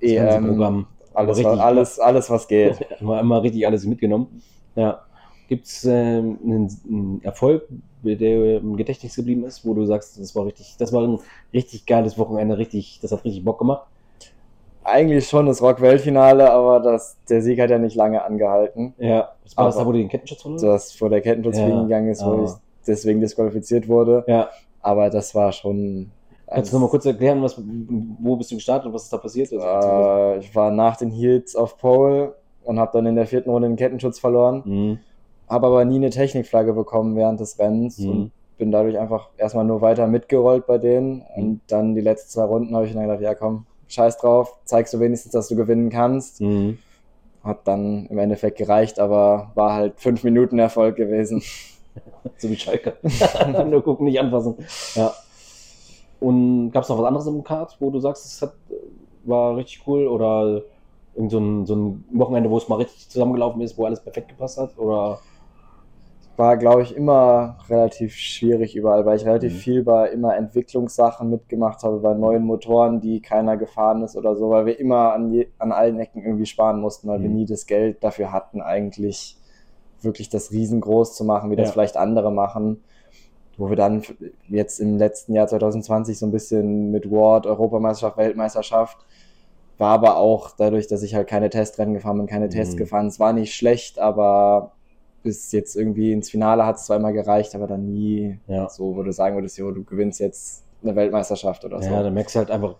EM, 0.00 0.46
Programm. 0.46 0.86
alles, 1.14 1.44
alles, 1.44 1.98
alles, 2.00 2.30
was 2.30 2.48
geht. 2.48 2.80
Immer, 3.00 3.20
immer 3.20 3.42
richtig 3.42 3.66
alles 3.66 3.84
mitgenommen. 3.84 4.42
Ja. 4.74 5.00
Gibt 5.52 5.66
es 5.66 5.84
ähm, 5.84 6.38
einen, 6.42 6.68
einen 6.88 7.20
Erfolg, 7.22 7.68
der 8.02 8.56
im 8.56 8.74
Gedächtnis 8.74 9.14
geblieben 9.16 9.44
ist, 9.44 9.66
wo 9.66 9.74
du 9.74 9.84
sagst, 9.84 10.18
das 10.18 10.34
war 10.34 10.46
richtig, 10.46 10.76
das 10.78 10.94
war 10.94 11.02
ein 11.06 11.18
richtig 11.52 11.84
geiles 11.84 12.16
Wochenende, 12.16 12.56
richtig, 12.56 13.00
das 13.02 13.12
hat 13.12 13.22
richtig 13.26 13.44
Bock 13.44 13.58
gemacht? 13.58 13.82
Eigentlich 14.82 15.28
schon 15.28 15.44
das 15.44 15.60
Rock-Weltfinale, 15.60 16.50
aber 16.50 16.80
das, 16.80 17.18
der 17.28 17.42
Sieg 17.42 17.60
hat 17.60 17.68
ja 17.68 17.76
nicht 17.76 17.96
lange 17.96 18.24
angehalten. 18.24 18.94
Ja. 18.96 19.32
Das 19.44 19.54
war 19.58 19.66
das 19.66 19.76
Aber- 19.76 19.82
da, 19.84 19.88
wo 19.88 19.92
du 19.92 19.98
den 19.98 20.08
Kettenschutz 20.08 20.40
verloren 20.40 20.62
hast? 20.62 20.88
das 20.88 20.92
vor 20.92 21.10
der 21.10 21.20
Kettenschutzfliege 21.20 21.70
Ja, 21.70 21.82
gegangen 21.82 22.08
ist, 22.08 22.24
wo 22.24 22.30
aber- 22.30 22.44
ich 22.44 22.50
deswegen 22.86 23.20
disqualifiziert 23.20 23.86
wurde. 23.88 24.24
Ja. 24.26 24.48
Aber 24.80 25.10
das 25.10 25.34
war 25.34 25.52
schon. 25.52 26.10
Kannst 26.46 26.72
du 26.72 26.76
nochmal 26.76 26.88
kurz 26.88 27.04
erklären, 27.04 27.42
was, 27.42 27.60
wo 28.20 28.36
bist 28.36 28.50
du 28.50 28.54
gestartet 28.54 28.86
und 28.86 28.94
was 28.94 29.02
ist 29.04 29.12
da 29.12 29.18
passiert? 29.18 29.52
Also, 29.52 29.66
Äh, 29.66 30.38
ich 30.38 30.54
war 30.54 30.70
nach 30.70 30.96
den 30.96 31.10
Heats 31.10 31.54
auf 31.54 31.76
Pole 31.76 32.36
und 32.64 32.78
habe 32.80 32.90
dann 32.94 33.04
in 33.04 33.16
der 33.16 33.26
vierten 33.26 33.50
Runde 33.50 33.68
den 33.68 33.76
Kettenschutz 33.76 34.18
verloren. 34.18 34.62
Mhm. 34.64 34.98
Habe 35.48 35.66
aber 35.66 35.84
nie 35.84 35.96
eine 35.96 36.10
Technikflagge 36.10 36.72
bekommen 36.72 37.16
während 37.16 37.40
des 37.40 37.58
Rennens 37.58 37.98
Mhm. 37.98 38.10
und 38.10 38.30
bin 38.58 38.70
dadurch 38.70 38.98
einfach 38.98 39.28
erstmal 39.38 39.64
nur 39.64 39.80
weiter 39.80 40.06
mitgerollt 40.06 40.66
bei 40.66 40.78
denen. 40.78 41.22
Mhm. 41.36 41.42
Und 41.42 41.60
dann 41.68 41.94
die 41.94 42.00
letzten 42.00 42.30
zwei 42.30 42.44
Runden 42.44 42.74
habe 42.74 42.86
ich 42.86 42.92
dann 42.92 43.02
gedacht, 43.02 43.20
ja 43.20 43.34
komm, 43.34 43.66
scheiß 43.88 44.18
drauf, 44.18 44.56
zeigst 44.64 44.94
du 44.94 45.00
wenigstens, 45.00 45.32
dass 45.32 45.48
du 45.48 45.56
gewinnen 45.56 45.90
kannst. 45.90 46.40
Mhm. 46.40 46.78
Hat 47.44 47.66
dann 47.66 48.06
im 48.06 48.18
Endeffekt 48.18 48.56
gereicht, 48.58 48.98
aber 49.00 49.50
war 49.54 49.72
halt 49.74 49.94
fünf 50.00 50.22
Minuten 50.24 50.58
Erfolg 50.58 50.96
gewesen. 50.96 51.42
So 52.38 52.48
wie 52.48 52.56
Schalke. 52.56 52.94
Nur 53.68 53.82
gucken, 53.84 54.06
nicht 54.06 54.18
anfassen. 54.18 54.54
Ja. 54.94 55.12
Und 56.20 56.70
gab 56.70 56.84
es 56.84 56.88
noch 56.88 56.98
was 56.98 57.04
anderes 57.04 57.26
im 57.26 57.42
Kart, 57.44 57.76
wo 57.80 57.90
du 57.90 57.98
sagst, 58.00 58.24
es 58.24 58.42
hat, 58.42 58.54
war 59.24 59.56
richtig 59.56 59.82
cool? 59.86 60.06
Oder 60.06 60.62
irgend 61.14 61.30
so 61.32 61.38
ein, 61.38 61.66
so 61.66 61.74
ein 61.74 62.04
Wochenende, 62.12 62.48
wo 62.48 62.56
es 62.56 62.68
mal 62.68 62.76
richtig 62.76 63.08
zusammengelaufen 63.10 63.60
ist, 63.60 63.76
wo 63.76 63.84
alles 63.84 64.00
perfekt 64.00 64.28
gepasst 64.28 64.56
hat? 64.56 64.78
Oder 64.78 65.18
war, 66.36 66.56
glaube 66.56 66.82
ich, 66.82 66.96
immer 66.96 67.58
relativ 67.68 68.14
schwierig 68.14 68.74
überall, 68.74 69.04
weil 69.04 69.16
ich 69.16 69.26
relativ 69.26 69.52
Mhm. 69.52 69.58
viel 69.58 69.82
bei 69.84 70.08
immer 70.08 70.36
Entwicklungssachen 70.36 71.28
mitgemacht 71.30 71.82
habe, 71.82 71.98
bei 72.00 72.14
neuen 72.14 72.44
Motoren, 72.44 73.00
die 73.00 73.20
keiner 73.20 73.56
gefahren 73.56 74.02
ist 74.02 74.16
oder 74.16 74.34
so, 74.36 74.50
weil 74.50 74.66
wir 74.66 74.78
immer 74.80 75.12
an, 75.12 75.30
je, 75.30 75.48
an 75.58 75.72
allen 75.72 75.98
Ecken 76.00 76.22
irgendwie 76.24 76.46
sparen 76.46 76.80
mussten, 76.80 77.08
weil 77.08 77.22
wir 77.22 77.28
Mhm. 77.28 77.36
nie 77.36 77.46
das 77.46 77.66
Geld 77.66 78.02
dafür 78.02 78.32
hatten, 78.32 78.62
eigentlich 78.62 79.36
wirklich 80.00 80.30
das 80.30 80.50
riesengroß 80.50 81.14
zu 81.16 81.24
machen, 81.24 81.50
wie 81.50 81.56
das 81.56 81.68
Ja. 81.68 81.72
vielleicht 81.72 81.96
andere 81.96 82.32
machen. 82.32 82.82
Wo 83.58 83.68
wir 83.68 83.76
dann 83.76 84.02
jetzt 84.48 84.80
im 84.80 84.96
letzten 84.96 85.34
Jahr 85.34 85.46
2020 85.46 86.18
so 86.18 86.26
ein 86.26 86.32
bisschen 86.32 86.90
mit 86.90 87.10
Ward, 87.10 87.46
Europameisterschaft, 87.46 88.16
Weltmeisterschaft, 88.16 88.96
war 89.78 89.90
aber 89.92 90.16
auch 90.16 90.52
dadurch, 90.56 90.86
dass 90.88 91.02
ich 91.02 91.14
halt 91.14 91.28
keine 91.28 91.50
Testrennen 91.50 91.94
gefahren 91.94 92.16
bin, 92.18 92.26
keine 92.26 92.48
Tests 92.48 92.74
Mhm. 92.74 92.78
gefahren. 92.78 93.06
Es 93.08 93.20
war 93.20 93.32
nicht 93.34 93.54
schlecht, 93.54 93.98
aber 93.98 94.72
bis 95.22 95.52
jetzt 95.52 95.76
irgendwie 95.76 96.12
ins 96.12 96.30
Finale 96.30 96.66
hat 96.66 96.76
es 96.76 96.86
zweimal 96.86 97.12
gereicht, 97.12 97.54
aber 97.54 97.66
dann 97.66 97.92
nie 97.92 98.38
ja. 98.46 98.68
so, 98.68 98.96
wo 98.96 99.02
du 99.02 99.12
sagen 99.12 99.36
würdest, 99.36 99.58
jo, 99.58 99.70
du 99.70 99.84
gewinnst 99.84 100.20
jetzt 100.20 100.64
eine 100.82 100.96
Weltmeisterschaft 100.96 101.64
oder 101.64 101.80
so. 101.82 101.90
Ja, 101.90 102.02
dann 102.02 102.14
merkst 102.14 102.34
du 102.34 102.40
halt 102.40 102.50
einfach, 102.50 102.76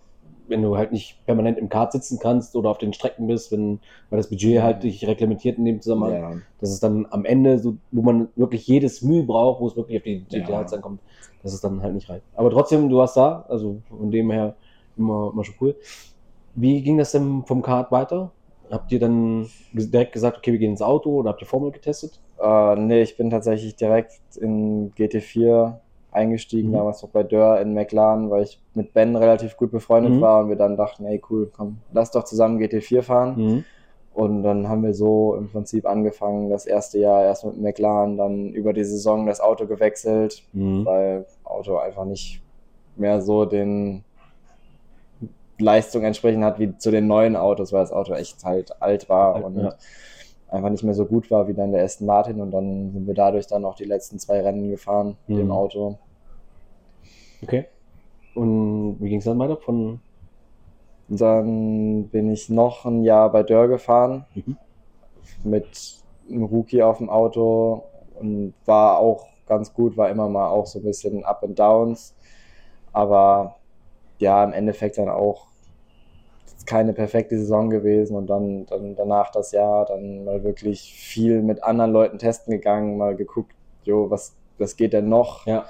wenn 0.47 0.61
du 0.61 0.77
halt 0.77 0.91
nicht 0.91 1.25
permanent 1.25 1.57
im 1.57 1.69
Kart 1.69 1.91
sitzen 1.91 2.19
kannst 2.19 2.55
oder 2.55 2.69
auf 2.69 2.77
den 2.77 2.93
Strecken 2.93 3.27
bist, 3.27 3.51
wenn, 3.51 3.79
weil 4.09 4.17
das 4.17 4.29
Budget 4.29 4.61
halt 4.61 4.83
dich 4.83 5.07
reglementiert 5.07 5.57
in 5.57 5.65
dem 5.65 5.81
Zusammenhang, 5.81 6.13
ja. 6.13 6.41
dass 6.59 6.69
es 6.71 6.79
dann 6.79 7.07
am 7.11 7.25
Ende, 7.25 7.59
so, 7.59 7.77
wo 7.91 8.01
man 8.01 8.27
wirklich 8.35 8.67
jedes 8.67 9.01
Mühe 9.01 9.23
braucht, 9.23 9.61
wo 9.61 9.67
es 9.67 9.75
wirklich 9.75 9.97
auf 9.97 10.03
die 10.03 10.25
Ja. 10.29 10.39
Details 10.39 10.73
ankommt, 10.73 11.01
dass 11.41 11.53
es 11.53 11.61
dann 11.61 11.81
halt 11.81 11.93
nicht 11.93 12.09
reicht. 12.09 12.25
Aber 12.35 12.49
trotzdem, 12.49 12.89
du 12.89 12.97
warst 12.97 13.15
da, 13.17 13.45
also 13.47 13.81
von 13.89 14.11
dem 14.11 14.31
her 14.31 14.55
immer, 14.97 15.31
immer 15.33 15.43
schon 15.43 15.55
cool. 15.61 15.75
Wie 16.55 16.81
ging 16.81 16.97
das 16.97 17.11
denn 17.11 17.43
vom 17.45 17.61
Kart 17.61 17.91
weiter? 17.91 18.31
Habt 18.69 18.91
ihr 18.91 18.99
dann 18.99 19.47
direkt 19.73 20.13
gesagt, 20.13 20.37
okay, 20.37 20.51
wir 20.51 20.59
gehen 20.59 20.71
ins 20.71 20.81
Auto 20.81 21.11
oder 21.11 21.29
habt 21.29 21.41
ihr 21.41 21.47
Formel 21.47 21.71
getestet? 21.71 22.19
Äh, 22.43 22.75
nee, 22.75 23.01
ich 23.01 23.15
bin 23.15 23.29
tatsächlich 23.29 23.75
direkt 23.77 24.11
in 24.39 24.91
GT4 24.95 25.79
eingestiegen, 26.11 26.69
Mhm. 26.69 26.73
damals 26.73 27.01
noch 27.01 27.09
bei 27.09 27.23
Dörr 27.23 27.61
in 27.61 27.73
McLaren, 27.73 28.29
weil 28.29 28.43
ich 28.43 28.59
mit 28.75 28.93
Ben 28.93 29.15
relativ 29.15 29.55
gut 29.57 29.71
befreundet 29.71 30.13
Mhm. 30.13 30.21
war 30.21 30.41
und 30.43 30.49
wir 30.49 30.57
dann 30.57 30.75
dachten, 30.77 31.05
ey 31.05 31.21
cool, 31.29 31.49
komm, 31.55 31.77
lass 31.93 32.11
doch 32.11 32.23
zusammen 32.25 32.59
GT4 32.59 33.01
fahren. 33.01 33.33
Mhm. 33.37 33.63
Und 34.13 34.43
dann 34.43 34.67
haben 34.69 34.83
wir 34.83 34.93
so 34.93 35.33
im 35.35 35.49
Prinzip 35.49 35.87
angefangen, 35.87 36.49
das 36.51 36.67
erste 36.67 36.99
Jahr 36.99 37.23
erst 37.23 37.45
mit 37.45 37.59
McLaren, 37.59 38.17
dann 38.17 38.49
über 38.49 38.73
die 38.73 38.83
Saison 38.83 39.25
das 39.25 39.39
Auto 39.39 39.65
gewechselt, 39.65 40.43
Mhm. 40.53 40.85
weil 40.85 41.25
Auto 41.45 41.77
einfach 41.77 42.05
nicht 42.05 42.41
mehr 42.95 43.21
so 43.21 43.45
den 43.45 44.03
Leistung 45.57 46.03
entsprechend 46.03 46.43
hat 46.43 46.59
wie 46.59 46.77
zu 46.77 46.91
den 46.91 47.07
neuen 47.07 47.35
Autos, 47.35 47.71
weil 47.73 47.81
das 47.81 47.91
Auto 47.91 48.13
echt 48.13 48.43
halt 48.43 48.81
alt 48.81 49.07
war 49.09 49.35
Alt, 49.35 49.45
und 49.45 49.59
ja. 49.59 49.73
Einfach 50.53 50.69
nicht 50.69 50.83
mehr 50.83 50.93
so 50.93 51.05
gut 51.05 51.31
war 51.31 51.47
wie 51.47 51.53
dann 51.53 51.71
der 51.71 51.83
Aston 51.83 52.07
Martin 52.07 52.39
und 52.41 52.51
dann 52.51 52.91
sind 52.93 53.07
wir 53.07 53.13
dadurch 53.13 53.47
dann 53.47 53.63
noch 53.63 53.75
die 53.75 53.85
letzten 53.85 54.19
zwei 54.19 54.41
Rennen 54.41 54.69
gefahren 54.69 55.17
mit 55.27 55.37
dem 55.39 55.47
Mhm. 55.47 55.51
Auto. 55.51 55.97
Okay. 57.41 57.65
Und 58.35 58.97
wie 58.99 59.09
ging 59.09 59.19
es 59.19 59.25
dann 59.25 59.39
weiter? 59.39 59.57
Von 59.57 59.99
dann 61.09 62.07
bin 62.09 62.31
ich 62.31 62.49
noch 62.49 62.85
ein 62.85 63.03
Jahr 63.03 63.31
bei 63.31 63.43
Dörr 63.43 63.67
gefahren 63.67 64.25
Mhm. 64.35 64.57
mit 65.43 66.01
einem 66.29 66.43
Rookie 66.45 66.81
auf 66.81 66.97
dem 66.99 67.09
Auto 67.09 67.83
und 68.19 68.53
war 68.65 68.97
auch 68.99 69.27
ganz 69.47 69.73
gut, 69.73 69.97
war 69.97 70.09
immer 70.09 70.29
mal 70.29 70.47
auch 70.49 70.65
so 70.65 70.79
ein 70.79 70.85
bisschen 70.85 71.25
Up 71.25 71.43
and 71.43 71.59
Downs, 71.59 72.15
aber 72.93 73.55
ja, 74.19 74.43
im 74.43 74.53
Endeffekt 74.53 74.97
dann 74.97 75.09
auch 75.09 75.47
keine 76.65 76.93
perfekte 76.93 77.37
Saison 77.37 77.69
gewesen 77.69 78.15
und 78.15 78.27
dann, 78.27 78.65
dann 78.65 78.95
danach 78.95 79.31
das 79.31 79.51
Jahr 79.51 79.85
dann 79.85 80.23
mal 80.23 80.43
wirklich 80.43 80.93
viel 80.93 81.41
mit 81.41 81.63
anderen 81.63 81.91
Leuten 81.91 82.17
testen 82.17 82.51
gegangen, 82.51 82.97
mal 82.97 83.15
geguckt, 83.15 83.53
jo, 83.83 84.09
was, 84.09 84.35
was 84.57 84.75
geht 84.75 84.93
denn 84.93 85.09
noch? 85.09 85.45
Ja. 85.45 85.65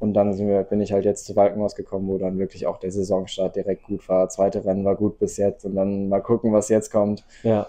Und 0.00 0.14
dann 0.14 0.36
wir, 0.36 0.64
bin 0.64 0.80
ich 0.80 0.92
halt 0.92 1.04
jetzt 1.04 1.26
zu 1.26 1.36
Walkenhaus 1.36 1.76
gekommen, 1.76 2.08
wo 2.08 2.18
dann 2.18 2.38
wirklich 2.38 2.66
auch 2.66 2.78
der 2.78 2.90
Saisonstart 2.90 3.54
direkt 3.54 3.84
gut 3.84 4.08
war. 4.08 4.28
Zweite 4.28 4.64
Rennen 4.64 4.84
war 4.84 4.96
gut 4.96 5.18
bis 5.20 5.36
jetzt 5.36 5.64
und 5.64 5.76
dann 5.76 6.08
mal 6.08 6.20
gucken, 6.20 6.52
was 6.52 6.68
jetzt 6.68 6.90
kommt. 6.90 7.24
Ja. 7.44 7.68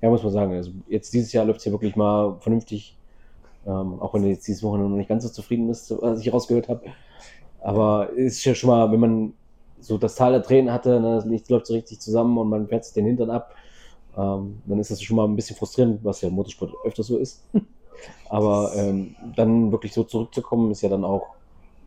Ja, 0.00 0.10
muss 0.10 0.22
man 0.22 0.32
sagen. 0.32 0.52
Also 0.52 0.70
jetzt 0.88 1.12
dieses 1.14 1.32
Jahr 1.32 1.44
läuft 1.44 1.58
es 1.58 1.64
ja 1.64 1.72
wirklich 1.72 1.96
mal 1.96 2.36
vernünftig. 2.38 2.96
Ähm, 3.66 4.00
auch 4.00 4.14
wenn 4.14 4.22
du 4.22 4.28
jetzt 4.28 4.46
dieses 4.46 4.62
Wochenende 4.62 4.88
noch 4.90 4.96
nicht 4.96 5.08
ganz 5.08 5.24
so 5.24 5.28
zufrieden 5.28 5.66
bist, 5.66 5.90
was 6.00 6.20
ich 6.20 6.32
rausgehört 6.32 6.68
habe. 6.68 6.82
Aber 7.60 8.10
es 8.12 8.34
ist 8.34 8.44
ja 8.44 8.54
schon 8.54 8.70
mal, 8.70 8.92
wenn 8.92 9.00
man 9.00 9.32
so 9.80 9.98
das 9.98 10.14
Tal 10.14 10.32
der 10.32 10.42
Tränen 10.42 10.72
hatte, 10.72 11.00
ne, 11.00 11.22
Licht 11.26 11.48
läuft 11.50 11.66
so 11.66 11.74
richtig 11.74 12.00
zusammen 12.00 12.36
und 12.38 12.48
man 12.48 12.68
fährt 12.68 12.84
sich 12.84 12.94
den 12.94 13.06
Hintern 13.06 13.30
ab, 13.30 13.54
ähm, 14.16 14.62
dann 14.66 14.78
ist 14.78 14.90
das 14.90 15.02
schon 15.02 15.16
mal 15.16 15.24
ein 15.26 15.36
bisschen 15.36 15.56
frustrierend, 15.56 16.04
was 16.04 16.20
ja 16.22 16.28
im 16.28 16.34
Motorsport 16.34 16.72
öfter 16.84 17.02
so 17.02 17.18
ist. 17.18 17.44
Aber 18.28 18.72
ähm, 18.76 19.14
dann 19.36 19.72
wirklich 19.72 19.92
so 19.92 20.04
zurückzukommen, 20.04 20.70
ist 20.70 20.82
ja 20.82 20.88
dann 20.88 21.04
auch 21.04 21.26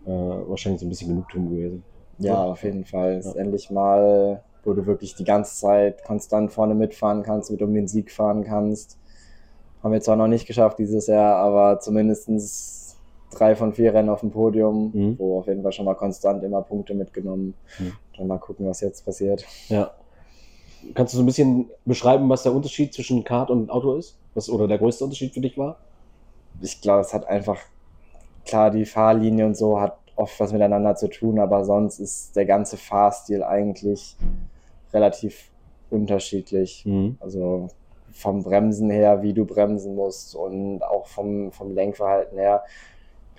äh, 0.06 0.10
wahrscheinlich 0.10 0.82
so 0.82 0.88
ein 0.88 0.90
bisschen 0.90 1.10
Genugtuung 1.10 1.50
gewesen. 1.50 1.84
Ja, 2.20 2.34
Ja. 2.36 2.52
auf 2.52 2.64
jeden 2.64 2.86
Fall. 2.86 3.18
Ist 3.18 3.36
Ja. 3.36 3.42
endlich 3.42 3.70
mal 3.70 4.44
wo 4.64 4.74
du 4.74 4.86
wirklich 4.86 5.16
die 5.16 5.24
ganze 5.24 5.56
Zeit 5.56 6.04
konstant 6.04 6.52
vorne 6.52 6.76
mitfahren 6.76 7.24
kannst, 7.24 7.50
mit 7.50 7.62
um 7.62 7.74
den 7.74 7.88
Sieg 7.88 8.12
fahren 8.12 8.44
kannst. 8.44 8.98
Haben 9.82 9.94
wir 9.94 10.02
zwar 10.02 10.18
noch 10.18 10.28
nicht 10.28 10.46
geschafft 10.46 10.80
dieses 10.80 11.08
Jahr, 11.08 11.36
aber 11.38 11.80
zumindest 11.80 12.30
drei 13.32 13.56
von 13.56 13.74
vier 13.74 13.94
Rennen 13.94 14.10
auf 14.10 14.22
dem 14.22 14.32
Podium, 14.32 14.92
Mhm. 14.94 15.20
wo 15.20 15.40
auf 15.40 15.48
jeden 15.48 15.62
Fall 15.64 15.72
schon 15.72 15.86
mal 15.86 15.96
konstant 15.96 16.44
immer 16.44 16.62
Punkte 16.62 16.94
mitgenommen. 16.94 17.54
Mhm. 17.80 17.94
Dann 18.18 18.28
mal 18.28 18.38
gucken, 18.40 18.68
was 18.68 18.82
jetzt 18.82 19.06
passiert. 19.06 19.46
Ja. 19.68 19.92
Kannst 20.94 21.14
du 21.14 21.18
so 21.18 21.24
ein 21.24 21.26
bisschen 21.26 21.70
beschreiben, 21.86 22.30
was 22.30 22.44
der 22.44 22.54
Unterschied 22.54 22.94
zwischen 22.94 23.24
Kart 23.24 23.50
und 23.52 23.70
Auto 23.70 23.96
ist? 23.96 24.18
Was 24.34 24.50
oder 24.50 24.68
der 24.68 24.78
größte 24.78 25.04
Unterschied 25.04 25.34
für 25.34 25.42
dich 25.42 25.58
war? 25.58 25.78
ich 26.62 26.82
glaube, 26.82 27.02
es 27.02 27.14
hat 27.14 27.26
einfach, 27.28 27.58
klar, 28.46 28.70
die 28.72 28.86
Fahrlinie 28.86 29.46
und 29.46 29.56
so 29.56 29.80
hat 29.80 29.98
oft 30.18 30.38
was 30.40 30.52
miteinander 30.52 30.96
zu 30.96 31.08
tun, 31.10 31.40
aber 31.40 31.64
sonst 31.64 32.00
ist 32.00 32.36
der 32.36 32.46
ganze 32.46 32.76
Fahrstil 32.76 33.44
eigentlich 33.44 34.18
relativ 34.92 35.50
unterschiedlich. 35.90 36.86
Mhm. 36.86 37.18
Also 37.22 37.70
vom 38.12 38.44
Bremsen 38.44 38.90
her, 38.90 39.22
wie 39.22 39.34
du 39.34 39.46
bremsen 39.46 39.96
musst 39.96 40.36
und 40.36 40.84
auch 40.84 41.06
vom, 41.08 41.52
vom 41.52 41.74
Lenkverhalten 41.74 42.38
her. 42.38 42.64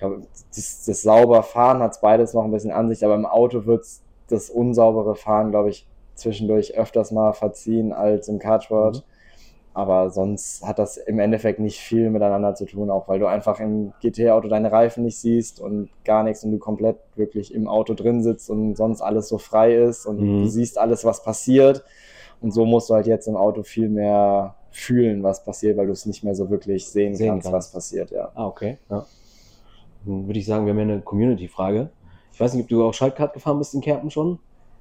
Ich 0.01 0.07
glaube, 0.07 0.23
das, 0.55 0.83
das 0.85 1.01
sauber 1.03 1.43
Fahren 1.43 1.79
hat 1.79 2.01
beides 2.01 2.33
noch 2.33 2.43
ein 2.43 2.49
bisschen 2.49 2.71
an 2.71 2.89
sich, 2.89 3.05
aber 3.05 3.13
im 3.13 3.27
Auto 3.27 3.67
wird 3.67 3.85
das 4.29 4.49
unsaubere 4.49 5.13
Fahren, 5.15 5.51
glaube 5.51 5.69
ich, 5.69 5.85
zwischendurch 6.15 6.75
öfters 6.75 7.11
mal 7.11 7.33
verziehen 7.33 7.93
als 7.93 8.27
im 8.27 8.39
Kartsport. 8.39 8.95
Mhm. 8.95 9.01
Aber 9.75 10.09
sonst 10.09 10.65
hat 10.65 10.79
das 10.79 10.97
im 10.97 11.19
Endeffekt 11.19 11.59
nicht 11.59 11.79
viel 11.79 12.09
miteinander 12.09 12.55
zu 12.55 12.65
tun, 12.65 12.89
auch 12.89 13.07
weil 13.07 13.19
du 13.19 13.27
einfach 13.27 13.59
im 13.59 13.93
GT-Auto 14.01 14.47
deine 14.47 14.71
Reifen 14.71 15.03
nicht 15.03 15.19
siehst 15.19 15.61
und 15.61 15.89
gar 16.03 16.23
nichts 16.23 16.43
und 16.43 16.51
du 16.51 16.57
komplett 16.57 16.97
wirklich 17.15 17.53
im 17.53 17.67
Auto 17.67 17.93
drin 17.93 18.23
sitzt 18.23 18.49
und 18.49 18.75
sonst 18.75 19.01
alles 19.01 19.27
so 19.27 19.37
frei 19.37 19.75
ist 19.75 20.07
und 20.07 20.17
Mhm. 20.19 20.39
du 20.39 20.49
siehst 20.49 20.79
alles, 20.79 21.05
was 21.05 21.21
passiert. 21.21 21.83
Und 22.41 22.51
so 22.55 22.65
musst 22.65 22.89
du 22.89 22.95
halt 22.95 23.05
jetzt 23.05 23.27
im 23.27 23.37
Auto 23.37 23.61
viel 23.61 23.87
mehr 23.87 24.55
fühlen, 24.71 25.21
was 25.21 25.43
passiert, 25.43 25.77
weil 25.77 25.85
du 25.85 25.91
es 25.91 26.07
nicht 26.07 26.23
mehr 26.23 26.33
so 26.33 26.49
wirklich 26.49 26.89
sehen, 26.89 27.13
Sehen 27.15 27.29
kannst, 27.29 27.51
kannst. 27.51 27.67
was 27.67 27.71
passiert, 27.71 28.09
ja. 28.09 28.31
Ah, 28.33 28.47
okay. 28.47 28.79
Ja. 28.89 29.05
Dann 30.05 30.27
würde 30.27 30.39
ich 30.39 30.45
sagen, 30.45 30.65
wir 30.65 30.73
haben 30.73 30.79
ja 30.79 30.83
eine 30.95 31.01
Community-Frage. 31.01 31.91
Ich 32.33 32.39
weiß 32.39 32.53
nicht, 32.53 32.63
ob 32.63 32.69
du 32.69 32.85
auch 32.85 32.93
Schaltkart 32.93 33.33
gefahren 33.33 33.57
bist 33.59 33.73
in 33.73 33.81
Kerpen 33.81 34.09
schon? 34.09 34.39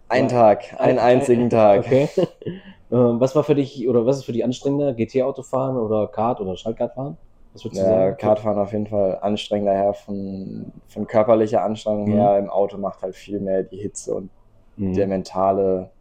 Ein 0.08 0.24
Ja. 0.24 0.28
Tag, 0.28 0.80
einen 0.80 0.98
einzigen 0.98 1.50
Tag. 1.50 1.84
Okay. 1.84 2.08
ähm, 2.90 3.20
was 3.20 3.34
war 3.36 3.44
für 3.44 3.54
dich 3.54 3.88
oder 3.88 4.06
was 4.06 4.18
ist 4.18 4.24
für 4.24 4.32
dich 4.32 4.44
anstrengender? 4.44 4.94
GT-Auto 4.94 5.42
fahren 5.42 5.76
oder 5.76 6.08
Kart 6.08 6.40
oder 6.40 6.56
Schaltkart 6.56 6.94
fahren? 6.94 7.18
Was 7.52 7.64
würdest 7.64 7.80
du 7.82 7.86
Ja, 7.86 7.86
sagen? 7.86 8.16
Kartfahren 8.16 8.58
auf 8.58 8.72
jeden 8.72 8.86
Fall 8.88 9.18
anstrengender 9.20 9.72
her, 9.74 9.94
von, 9.94 10.72
von 10.88 11.06
körperlicher 11.06 11.62
Anstrengung 11.62 12.06
Mhm. 12.06 12.12
her. 12.12 12.38
Im 12.38 12.50
Auto 12.50 12.78
macht 12.78 13.02
halt 13.02 13.14
viel 13.16 13.40
mehr 13.40 13.62
die 13.62 13.78
Hitze 13.78 14.14
und 14.14 14.30
Mhm. 14.76 14.94
der 14.96 15.06
mentale, 15.06 15.92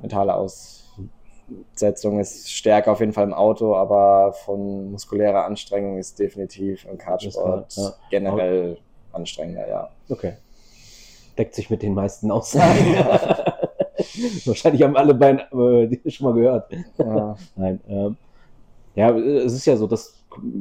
mentale 0.00 0.34
Aussetzung 1.74 2.20
ist 2.20 2.50
stärker 2.50 2.92
auf 2.92 3.00
jeden 3.00 3.12
Fall 3.12 3.24
im 3.24 3.32
Auto, 3.32 3.74
aber 3.74 4.32
von 4.32 4.92
muskulärer 4.92 5.44
Anstrengung 5.44 5.98
ist 5.98 6.18
definitiv 6.18 6.84
im 6.84 6.98
Kartsport 6.98 7.74
ja. 7.76 7.92
generell 8.10 8.78
anstrengender, 9.12 9.68
ja. 9.68 9.88
Okay. 10.08 10.34
Deckt 11.38 11.54
sich 11.54 11.70
mit 11.70 11.82
den 11.82 11.94
meisten 11.94 12.30
Aussagen. 12.30 12.94
Wahrscheinlich 14.44 14.82
haben 14.82 14.96
alle 14.96 15.14
beiden 15.14 15.40
äh, 15.40 16.10
schon 16.10 16.26
mal 16.26 16.34
gehört. 16.34 16.70
ja. 16.98 17.36
Nein. 17.56 17.80
Ähm, 17.88 18.16
ja, 18.94 19.10
es 19.16 19.52
ist 19.52 19.66
ja 19.66 19.76
so, 19.76 19.86
dass, 19.86 20.14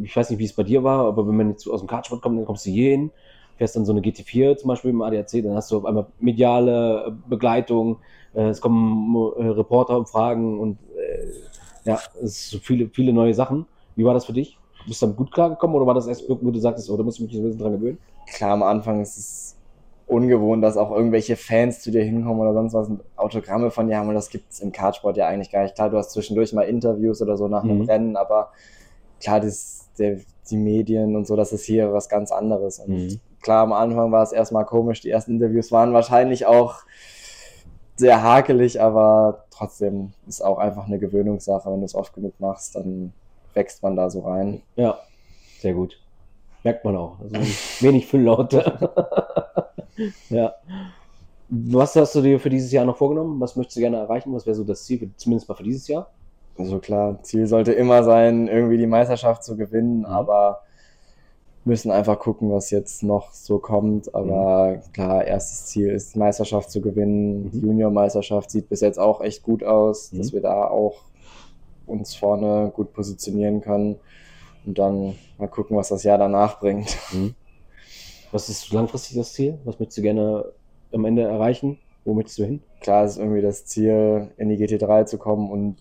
ich 0.03 0.15
weiß 0.15 0.29
nicht, 0.29 0.39
wie 0.39 0.45
es 0.45 0.53
bei 0.53 0.63
dir 0.63 0.83
war, 0.83 1.05
aber 1.05 1.27
wenn 1.27 1.35
man 1.35 1.49
jetzt 1.51 1.67
aus 1.67 1.81
dem 1.81 1.87
Kartsport 1.87 2.21
kommt, 2.21 2.37
dann 2.37 2.45
kommst 2.45 2.65
du 2.65 2.69
hier 2.69 2.91
hin, 2.91 3.11
fährst 3.59 3.75
dann 3.75 3.85
so 3.85 3.91
eine 3.91 4.01
GT4 4.01 4.55
zum 4.57 4.69
Beispiel 4.69 4.89
im 4.89 5.01
ADAC, 5.03 5.43
dann 5.43 5.53
hast 5.53 5.69
du 5.69 5.77
auf 5.77 5.85
einmal 5.85 6.07
mediale 6.19 7.15
Begleitung, 7.29 7.97
äh, 8.33 8.47
es 8.47 8.61
kommen 8.61 9.15
äh, 9.37 9.47
Reporter 9.49 9.97
und 9.97 10.09
Fragen 10.09 10.59
und 10.59 10.79
äh, 10.97 11.89
ja, 11.89 11.99
es 12.15 12.21
ist 12.21 12.49
so 12.49 12.57
viele, 12.59 12.89
viele 12.89 13.13
neue 13.13 13.33
Sachen. 13.33 13.65
Wie 13.95 14.05
war 14.05 14.13
das 14.13 14.25
für 14.25 14.33
dich? 14.33 14.57
Bist 14.87 15.01
du 15.01 15.07
damit 15.07 15.17
gut 15.17 15.31
klargekommen 15.31 15.75
oder 15.75 15.85
war 15.85 15.93
das 15.93 16.07
erst, 16.07 16.23
wo 16.29 16.51
du 16.51 16.59
sagtest, 16.59 16.89
oh, 16.89 16.97
da 16.97 17.03
musst 17.03 17.19
du 17.19 17.23
mich 17.23 17.33
so 17.33 17.39
ein 17.39 17.43
bisschen 17.43 17.59
dran 17.59 17.73
gewöhnen? 17.73 17.97
Klar, 18.33 18.51
am 18.51 18.63
Anfang 18.63 19.01
ist 19.01 19.17
es 19.17 19.55
ungewohnt, 20.07 20.63
dass 20.63 20.77
auch 20.77 20.91
irgendwelche 20.91 21.35
Fans 21.35 21.81
zu 21.81 21.91
dir 21.91 22.03
hinkommen 22.03 22.39
oder 22.39 22.53
sonst 22.53 22.73
was 22.73 22.87
und 22.87 23.01
Autogramme 23.17 23.71
von 23.71 23.87
dir 23.87 23.97
haben 23.97 24.07
und 24.07 24.15
das 24.15 24.29
gibt 24.29 24.51
es 24.51 24.59
im 24.61 24.71
Kartsport 24.71 25.17
ja 25.17 25.27
eigentlich 25.27 25.51
gar 25.51 25.63
nicht. 25.63 25.75
Klar, 25.75 25.89
du 25.89 25.97
hast 25.97 26.11
zwischendurch 26.11 26.53
mal 26.53 26.63
Interviews 26.63 27.21
oder 27.21 27.35
so 27.37 27.47
nach 27.47 27.63
einem 27.63 27.79
Mhm. 27.79 27.85
Rennen, 27.89 28.15
aber 28.15 28.51
klar, 29.19 29.39
das, 29.41 29.89
der, 29.99 30.19
die 30.49 30.57
Medien 30.57 31.15
und 31.17 31.27
so, 31.27 31.35
das 31.35 31.51
ist 31.51 31.65
hier 31.65 31.91
was 31.91 32.07
ganz 32.09 32.31
anderes. 32.31 32.79
Und 32.79 32.89
Mhm. 32.89 33.19
Klar, 33.41 33.63
am 33.63 33.73
Anfang 33.73 34.11
war 34.11 34.23
es 34.23 34.31
erstmal 34.31 34.65
komisch, 34.65 35.01
die 35.01 35.09
ersten 35.09 35.31
Interviews 35.33 35.71
waren 35.71 35.93
wahrscheinlich 35.93 36.45
auch 36.45 36.75
sehr 37.95 38.23
hakelig, 38.23 38.81
aber 38.81 39.45
trotzdem 39.51 40.13
ist 40.27 40.41
auch 40.41 40.57
einfach 40.57 40.85
eine 40.85 40.99
Gewöhnungssache. 40.99 41.69
Wenn 41.69 41.79
du 41.79 41.85
es 41.85 41.95
oft 41.95 42.13
genug 42.13 42.39
machst, 42.39 42.75
dann 42.75 43.13
wächst 43.53 43.83
man 43.83 43.95
da 43.95 44.09
so 44.09 44.21
rein. 44.21 44.61
Ja, 44.75 44.99
sehr 45.59 45.73
gut. 45.73 45.99
Merkt 46.63 46.85
man 46.85 46.95
auch. 46.95 47.19
Also 47.19 47.35
wenig 47.81 48.07
Fülllaute. 48.07 48.89
ja. 50.29 50.53
Was 51.49 51.95
hast 51.95 52.15
du 52.15 52.21
dir 52.21 52.39
für 52.39 52.49
dieses 52.49 52.71
Jahr 52.71 52.85
noch 52.85 52.97
vorgenommen? 52.97 53.39
Was 53.39 53.55
möchtest 53.55 53.77
du 53.77 53.81
gerne 53.81 53.97
erreichen? 53.97 54.33
Was 54.33 54.45
wäre 54.45 54.55
so 54.55 54.63
das 54.63 54.85
Ziel, 54.85 54.99
für, 54.99 55.09
zumindest 55.17 55.49
mal 55.49 55.55
für 55.55 55.63
dieses 55.63 55.87
Jahr? 55.87 56.09
Also 56.57 56.79
klar, 56.79 57.21
Ziel 57.23 57.47
sollte 57.47 57.71
immer 57.71 58.03
sein, 58.03 58.47
irgendwie 58.47 58.77
die 58.77 58.87
Meisterschaft 58.87 59.43
zu 59.43 59.57
gewinnen, 59.57 59.99
Mhm. 59.99 60.05
aber 60.05 60.61
müssen 61.69 61.91
einfach 61.91 62.19
gucken, 62.19 62.51
was 62.51 62.69
jetzt 62.71 63.03
noch 63.03 63.31
so 63.31 63.59
kommt. 63.59 64.13
Aber 64.13 64.81
klar, 64.93 65.23
erstes 65.23 65.67
Ziel 65.67 65.89
ist, 65.89 66.15
die 66.15 66.19
Meisterschaft 66.19 66.69
zu 66.69 66.81
gewinnen. 66.81 67.43
Mhm. 67.45 67.51
Die 67.51 67.59
Junior-Meisterschaft 67.59 68.51
sieht 68.51 68.67
bis 68.67 68.81
jetzt 68.81 68.99
auch 68.99 69.21
echt 69.21 69.43
gut 69.43 69.63
aus, 69.63 70.11
Mhm. 70.11 70.17
dass 70.17 70.33
wir 70.33 70.41
da 70.41 70.67
auch 70.67 71.03
uns 71.85 72.15
vorne 72.15 72.71
gut 72.75 72.91
positionieren 72.93 73.61
können. 73.61 73.95
Und 74.65 74.77
dann 74.77 75.15
mal 75.37 75.47
gucken, 75.47 75.77
was 75.77 75.87
das 75.89 76.03
Jahr 76.03 76.17
danach 76.17 76.59
bringt. 76.59 76.97
Was 78.31 78.49
ist 78.49 78.71
langfristig 78.73 79.17
das 79.17 79.33
Ziel? 79.33 79.57
Was 79.63 79.79
möchtest 79.79 79.97
du 79.97 80.01
gerne 80.01 80.45
am 80.91 81.05
Ende 81.05 81.23
erreichen? 81.23 81.79
Wo 82.05 82.13
möchtest 82.13 82.37
du 82.39 82.43
hin? 82.43 82.61
Klar 82.81 83.05
ist 83.05 83.17
irgendwie 83.17 83.41
das 83.41 83.65
Ziel, 83.65 84.29
in 84.37 84.49
die 84.49 84.57
GT3 84.57 85.05
zu 85.05 85.17
kommen 85.17 85.49
und 85.49 85.77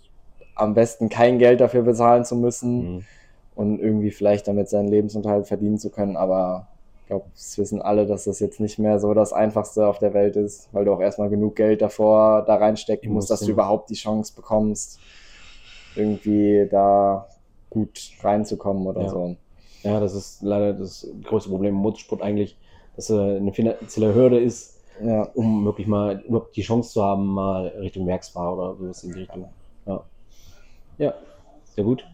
am 0.54 0.74
besten 0.74 1.08
kein 1.08 1.38
Geld 1.38 1.60
dafür 1.60 1.82
bezahlen 1.82 2.24
zu 2.24 2.36
müssen. 2.36 3.04
Und 3.58 3.80
irgendwie 3.80 4.10
vielleicht 4.12 4.46
damit 4.48 4.68
seinen 4.68 4.88
Lebensunterhalt 4.88 5.48
verdienen 5.48 5.78
zu 5.78 5.90
können. 5.90 6.16
Aber 6.16 6.68
ich 7.02 7.06
glaube, 7.08 7.26
es 7.34 7.58
wissen 7.58 7.82
alle, 7.82 8.06
dass 8.06 8.24
das 8.24 8.40
jetzt 8.40 8.60
nicht 8.60 8.78
mehr 8.78 9.00
so 9.00 9.14
das 9.14 9.32
Einfachste 9.32 9.86
auf 9.88 9.98
der 9.98 10.14
Welt 10.14 10.36
ist, 10.36 10.68
weil 10.72 10.84
du 10.84 10.92
auch 10.92 11.00
erstmal 11.00 11.30
genug 11.30 11.56
Geld 11.56 11.82
davor 11.82 12.44
da 12.46 12.56
reinstecken 12.56 13.12
musst, 13.12 13.30
dass 13.30 13.44
du 13.44 13.52
überhaupt 13.52 13.90
die 13.90 13.94
Chance 13.96 14.34
bekommst, 14.36 15.00
irgendwie 15.94 16.68
da 16.70 17.28
gut 17.70 17.98
reinzukommen 18.22 18.86
oder 18.86 19.02
Ja. 19.02 19.08
so. 19.08 19.36
Ja, 19.84 20.00
das 20.00 20.14
ist 20.14 20.42
leider 20.42 20.74
das 20.74 21.06
größte 21.24 21.50
Problem 21.50 21.74
im 21.74 21.80
Motorsport 21.80 22.22
eigentlich, 22.22 22.58
dass 22.96 23.10
äh, 23.10 23.14
eine 23.36 23.52
finanzielle 23.52 24.14
Hürde 24.14 24.40
ist, 24.40 24.74
Ja, 25.00 25.22
um 25.34 25.64
wirklich 25.64 25.86
mal 25.86 26.20
überhaupt 26.26 26.56
die 26.56 26.62
Chance 26.62 26.92
zu 26.92 27.02
haben, 27.02 27.26
mal 27.26 27.68
Richtung 27.68 28.06
Werksfahrer 28.06 28.52
oder 28.72 28.76
sowas 28.76 29.04
in 29.04 29.12
die 29.12 29.20
Richtung. 29.20 29.54
Ja, 29.86 30.04
ja 30.98 31.14
sehr 31.74 31.84
gut. 31.84 32.04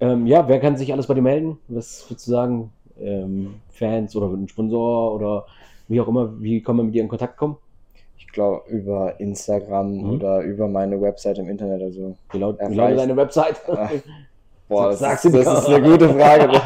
Ähm, 0.00 0.26
ja, 0.26 0.48
wer 0.48 0.60
kann 0.60 0.76
sich 0.76 0.92
alles 0.92 1.06
bei 1.06 1.14
dir 1.14 1.22
melden? 1.22 1.58
Was 1.68 2.08
würdest 2.10 2.26
du 2.26 2.30
sagen? 2.30 2.72
Ähm, 3.00 3.54
Fans 3.70 4.14
oder 4.16 4.26
ein 4.28 4.48
Sponsor 4.48 5.14
oder 5.14 5.46
wie 5.88 6.00
auch 6.00 6.08
immer, 6.08 6.40
wie 6.40 6.62
kann 6.62 6.76
man 6.76 6.86
mit 6.86 6.94
dir 6.94 7.02
in 7.02 7.08
Kontakt 7.08 7.36
kommen? 7.36 7.56
ich 8.16 8.32
glaube 8.32 8.62
über 8.68 9.18
Instagram 9.18 9.92
Mhm. 9.96 10.10
oder 10.12 10.40
über 10.42 10.68
meine 10.68 11.00
Website 11.00 11.38
im 11.38 11.48
Internet. 11.48 11.82
Also, 11.82 12.14
Wie 12.30 12.38
laut, 12.38 12.58
wie 12.60 12.74
lautet 12.74 12.98
deine 13.00 13.16
Website? 13.16 13.60
Ach, 13.66 13.90
boah, 14.68 14.90
das, 14.90 15.00
Sag's 15.00 15.24
ist, 15.24 15.34
das 15.34 15.58
ist 15.64 15.68
eine 15.68 15.82
gute 15.90 16.08
Frage. 16.10 16.48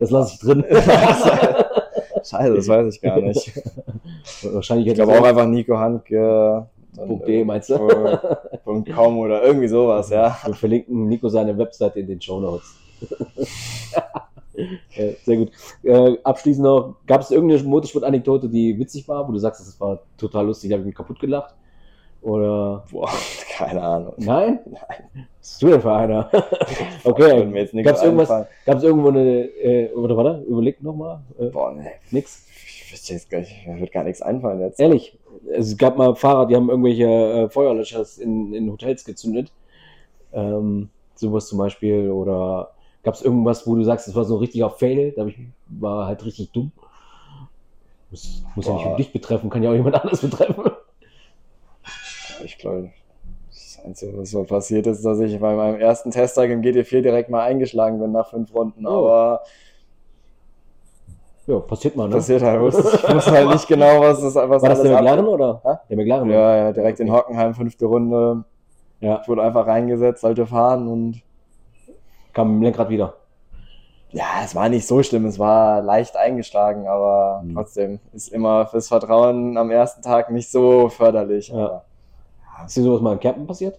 Das 0.00 0.10
lasse 0.10 0.34
ich 0.34 0.40
drin. 0.40 0.64
Scheiße, 2.24 2.54
das 2.56 2.66
weiß 2.66 2.94
ich 2.96 3.00
gar 3.00 3.20
nicht. 3.20 3.52
Wahrscheinlich 4.42 4.88
Ich 4.88 4.94
glaube 4.94 5.12
auch 5.20 5.24
einfach 5.24 5.46
Nico 5.46 5.78
Handke. 5.78 6.66
Punkt 6.96 7.26
.de 7.28 7.44
meinst 7.44 7.70
du? 7.70 7.78
Punkt 8.64 8.92
.com 8.92 9.18
oder 9.18 9.42
irgendwie 9.42 9.68
sowas, 9.68 10.10
ja. 10.10 10.36
Wir 10.44 10.54
verlinken 10.54 11.08
Nico 11.08 11.28
seine 11.28 11.56
Webseite 11.56 12.00
in 12.00 12.06
den 12.06 12.20
Show 12.20 12.40
Notes. 12.40 12.74
ja, 14.96 15.04
sehr 15.24 15.36
gut. 15.36 15.50
Äh, 15.82 16.16
abschließend 16.22 16.64
noch, 16.64 16.96
gab 17.06 17.20
es 17.20 17.30
irgendeine 17.30 17.62
Motorsport-Anekdote, 17.62 18.48
die 18.48 18.78
witzig 18.78 19.06
war, 19.08 19.26
wo 19.28 19.32
du 19.32 19.38
sagst, 19.38 19.60
das 19.60 19.80
war 19.80 20.00
total 20.16 20.46
lustig, 20.46 20.70
da 20.70 20.74
habe 20.74 20.82
ich 20.82 20.86
mich 20.86 20.94
kaputt 20.96 21.20
gelacht? 21.20 21.54
Oder 22.22 22.84
Boah, 22.90 23.08
keine 23.56 23.82
Ahnung. 23.82 24.14
nein? 24.16 24.60
Nein. 24.64 25.28
Was 25.40 25.50
bist 25.50 25.62
du 25.62 25.68
denn 25.68 25.80
für 25.80 25.92
einer? 25.92 26.30
Okay, 27.04 27.82
gab 27.82 27.96
es 27.96 28.02
irgendwas, 28.02 28.28
gab 28.64 28.78
es 28.78 28.82
irgendwo 28.82 29.08
eine, 29.08 29.44
äh, 29.44 29.92
oder 29.92 30.16
warte, 30.16 30.44
überleg 30.48 30.82
nochmal, 30.82 31.20
äh, 31.38 31.46
Boah, 31.46 31.72
nee. 31.72 31.90
nix? 32.10 32.46
Ich 32.86 32.92
wüsste 32.92 33.14
jetzt 33.14 33.30
gar 33.30 33.40
nicht, 33.40 33.66
mir 33.66 33.80
wird 33.80 33.90
gar 33.90 34.04
nichts 34.04 34.22
einfallen 34.22 34.60
jetzt. 34.60 34.78
Ehrlich, 34.78 35.18
es 35.52 35.76
gab 35.76 35.98
mal 35.98 36.14
Fahrer, 36.14 36.46
die 36.46 36.54
haben 36.54 36.70
irgendwelche 36.70 37.04
äh, 37.04 37.48
Feuerlöschers 37.50 38.18
in, 38.18 38.54
in 38.54 38.70
Hotels 38.70 39.04
gezündet. 39.04 39.52
Ähm, 40.32 40.90
sowas 41.16 41.48
zum 41.48 41.58
Beispiel. 41.58 42.12
Oder 42.12 42.70
gab 43.02 43.14
es 43.14 43.22
irgendwas, 43.22 43.66
wo 43.66 43.74
du 43.74 43.82
sagst, 43.82 44.06
das 44.06 44.14
war 44.14 44.24
so 44.24 44.36
ein 44.36 44.38
richtiger 44.38 44.70
Fail, 44.70 45.10
da 45.16 45.26
ich, 45.26 45.36
war 45.66 46.06
halt 46.06 46.24
richtig 46.24 46.52
dumm. 46.52 46.70
Muss, 48.12 48.44
muss 48.54 48.66
ja 48.68 48.74
nicht 48.74 48.86
nur 48.86 48.96
dich 48.96 49.12
betreffen, 49.12 49.50
kann 49.50 49.64
ja 49.64 49.70
auch 49.70 49.74
jemand 49.74 49.96
anderes 49.96 50.20
betreffen. 50.20 50.70
ich 52.44 52.56
glaube, 52.56 52.92
das 53.48 53.80
Einzige, 53.84 54.16
was 54.16 54.30
so 54.30 54.44
passiert 54.44 54.86
ist, 54.86 55.04
dass 55.04 55.18
ich 55.18 55.40
bei 55.40 55.56
meinem 55.56 55.80
ersten 55.80 56.12
Testtag 56.12 56.50
im 56.50 56.62
GT4 56.62 57.00
direkt 57.00 57.30
mal 57.30 57.42
eingeschlagen 57.42 57.98
bin 57.98 58.12
nach 58.12 58.30
fünf 58.30 58.54
Runden. 58.54 58.86
Oh. 58.86 59.08
Aber 59.08 59.42
Ja, 61.46 61.60
passiert 61.60 61.94
mal, 61.96 62.08
ne? 62.08 62.16
passiert 62.16 62.42
halt. 62.42 62.60
Ich 62.74 62.74
wusste 63.14 63.30
halt 63.30 63.48
nicht 63.50 63.68
genau, 63.68 64.00
was 64.00 64.20
das 64.20 64.34
was 64.34 64.62
War 64.62 64.68
das 64.68 64.82
der 64.82 64.92
McLaren 64.94 65.20
ab- 65.20 65.26
oder? 65.28 65.60
Hä? 65.64 65.74
Der 65.90 65.96
McLaren? 65.96 66.30
Ja, 66.30 66.56
ja, 66.56 66.72
direkt 66.72 66.98
in 67.00 67.12
Hockenheim, 67.12 67.54
fünfte 67.54 67.86
Runde. 67.86 68.44
Ja, 69.00 69.20
Ich 69.22 69.28
wurde 69.28 69.42
einfach 69.42 69.66
reingesetzt, 69.66 70.22
sollte 70.22 70.46
fahren 70.46 70.88
und 70.88 71.22
kam 72.32 72.48
mit 72.48 72.56
dem 72.56 72.62
Lenkrad 72.62 72.88
wieder. 72.88 73.14
ja, 74.10 74.24
es 74.44 74.54
war 74.54 74.68
nicht 74.68 74.86
so 74.86 75.02
schlimm, 75.02 75.26
es 75.26 75.38
war 75.38 75.82
leicht 75.82 76.16
eingeschlagen, 76.16 76.88
aber 76.88 77.42
Mhm. 77.44 77.54
trotzdem 77.54 78.00
ist 78.12 78.32
immer 78.32 78.66
fürs 78.66 78.88
Vertrauen 78.88 79.56
am 79.56 79.70
ersten 79.70 80.02
Tag 80.02 80.30
nicht 80.30 80.50
so 80.50 80.88
förderlich. 80.88 81.48
Ja. 81.48 81.82
Ist 82.64 82.76
dir 82.76 82.82
sowas 82.82 83.02
mal 83.02 83.12
in 83.12 83.20
Campen 83.20 83.46
passiert? 83.46 83.78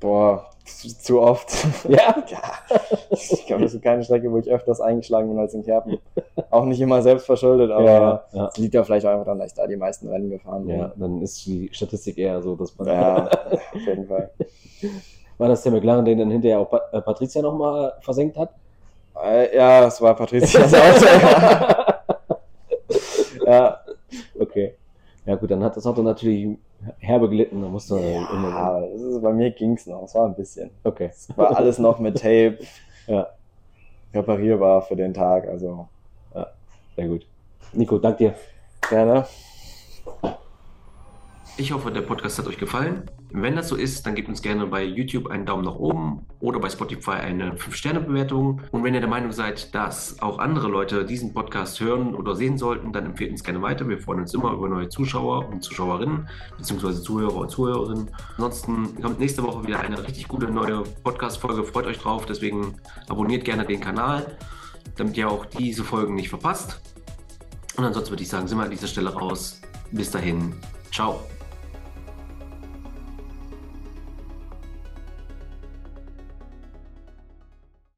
Boah, 0.00 0.46
zu, 0.64 0.88
zu 0.88 1.20
oft. 1.20 1.50
Ja? 1.88 2.14
ja. 2.28 2.42
Ich 3.10 3.46
glaube, 3.46 3.62
das 3.62 3.74
ist 3.74 3.82
keine 3.82 4.02
Strecke, 4.04 4.30
wo 4.30 4.38
ich 4.38 4.48
öfters 4.50 4.80
eingeschlagen 4.80 5.28
bin 5.30 5.38
als 5.38 5.54
in 5.54 5.64
Kerpen. 5.64 5.98
Auch 6.50 6.64
nicht 6.64 6.80
immer 6.80 7.00
selbst 7.02 7.26
verschuldet, 7.26 7.70
aber 7.70 7.84
ja, 7.84 8.24
ja. 8.32 8.48
es 8.48 8.56
liegt 8.58 8.74
ja 8.74 8.84
vielleicht 8.84 9.06
auch 9.06 9.10
einfach 9.10 9.24
daran, 9.24 9.38
dass 9.38 9.48
ich 9.48 9.54
da 9.54 9.66
die 9.66 9.76
meisten 9.76 10.08
Rennen 10.08 10.30
gefahren 10.30 10.66
bin. 10.66 10.78
ja, 10.78 10.92
dann 10.96 11.22
ist 11.22 11.44
die 11.46 11.68
Statistik 11.72 12.16
eher 12.18 12.40
so, 12.42 12.54
dass 12.56 12.76
man. 12.78 12.88
Ja, 12.88 13.24
auf 13.74 13.86
jeden 13.86 14.06
Fall. 14.06 14.30
War 15.38 15.48
das 15.48 15.62
der 15.62 15.72
McLaren, 15.72 16.04
den 16.04 16.18
dann 16.18 16.30
hinterher 16.30 16.60
auch 16.60 16.70
Pa- 16.70 16.82
äh, 16.92 17.00
Patricia 17.00 17.40
nochmal 17.42 17.94
versenkt 18.00 18.36
hat? 18.36 18.50
Äh, 19.24 19.56
Ja, 19.56 19.86
es 19.86 20.00
war 20.00 20.14
Patricias 20.14 20.72
Auto. 20.74 21.06
ja. 23.46 23.80
Ja. 25.28 25.34
Ja 25.34 25.38
gut, 25.38 25.50
dann 25.50 25.62
hat 25.62 25.76
das 25.76 25.86
Auto 25.86 26.02
natürlich 26.02 26.58
herbe 26.98 27.28
gelitten, 27.28 27.62
da 27.62 27.68
musste 27.68 27.94
man 27.94 28.02
Ja, 28.02 28.30
immer. 28.30 28.86
ist, 28.94 29.22
bei 29.22 29.32
mir 29.32 29.50
ging 29.50 29.74
es 29.74 29.86
noch. 29.86 30.02
Es 30.04 30.14
war 30.14 30.26
ein 30.26 30.34
bisschen. 30.34 30.70
Okay. 30.84 31.10
Es 31.12 31.36
war 31.36 31.56
alles 31.56 31.78
noch 31.78 31.98
mit 31.98 32.16
Tape 32.16 32.58
Ja, 33.06 33.26
reparierbar 34.14 34.82
für 34.82 34.96
den 34.96 35.14
Tag. 35.14 35.48
Also 35.48 35.88
sehr 36.96 37.08
gut. 37.08 37.26
Nico, 37.72 37.98
dank 37.98 38.18
dir. 38.18 38.34
gerne. 38.88 39.24
Ich 41.60 41.72
hoffe, 41.72 41.90
der 41.90 42.02
Podcast 42.02 42.38
hat 42.38 42.46
euch 42.46 42.56
gefallen. 42.56 43.02
Wenn 43.32 43.56
das 43.56 43.66
so 43.66 43.74
ist, 43.74 44.06
dann 44.06 44.14
gebt 44.14 44.28
uns 44.28 44.42
gerne 44.42 44.64
bei 44.68 44.84
YouTube 44.84 45.26
einen 45.26 45.44
Daumen 45.44 45.64
nach 45.64 45.74
oben 45.74 46.24
oder 46.38 46.60
bei 46.60 46.70
Spotify 46.70 47.10
eine 47.10 47.54
5-Sterne-Bewertung. 47.56 48.62
Und 48.70 48.84
wenn 48.84 48.94
ihr 48.94 49.00
der 49.00 49.08
Meinung 49.08 49.32
seid, 49.32 49.74
dass 49.74 50.22
auch 50.22 50.38
andere 50.38 50.68
Leute 50.68 51.04
diesen 51.04 51.34
Podcast 51.34 51.80
hören 51.80 52.14
oder 52.14 52.36
sehen 52.36 52.58
sollten, 52.58 52.92
dann 52.92 53.06
empfehlt 53.06 53.32
uns 53.32 53.42
gerne 53.42 53.60
weiter. 53.60 53.88
Wir 53.88 53.98
freuen 53.98 54.20
uns 54.20 54.32
immer 54.34 54.52
über 54.52 54.68
neue 54.68 54.88
Zuschauer 54.88 55.48
und 55.48 55.64
Zuschauerinnen, 55.64 56.28
beziehungsweise 56.56 57.02
Zuhörer 57.02 57.38
und 57.38 57.50
Zuhörerinnen. 57.50 58.08
Ansonsten 58.36 59.02
kommt 59.02 59.18
nächste 59.18 59.42
Woche 59.42 59.66
wieder 59.66 59.80
eine 59.80 60.00
richtig 60.00 60.28
gute 60.28 60.46
neue 60.46 60.84
Podcast-Folge. 61.02 61.64
Freut 61.64 61.86
euch 61.86 61.98
drauf. 61.98 62.24
Deswegen 62.24 62.76
abonniert 63.08 63.44
gerne 63.44 63.66
den 63.66 63.80
Kanal, 63.80 64.38
damit 64.96 65.16
ihr 65.16 65.28
auch 65.28 65.44
diese 65.44 65.82
Folgen 65.82 66.14
nicht 66.14 66.28
verpasst. 66.28 66.80
Und 67.76 67.84
ansonsten 67.84 68.12
würde 68.12 68.22
ich 68.22 68.28
sagen, 68.28 68.46
sind 68.46 68.58
wir 68.58 68.64
an 68.64 68.70
dieser 68.70 68.86
Stelle 68.86 69.12
raus. 69.12 69.60
Bis 69.90 70.12
dahin. 70.12 70.54
Ciao. 70.92 71.18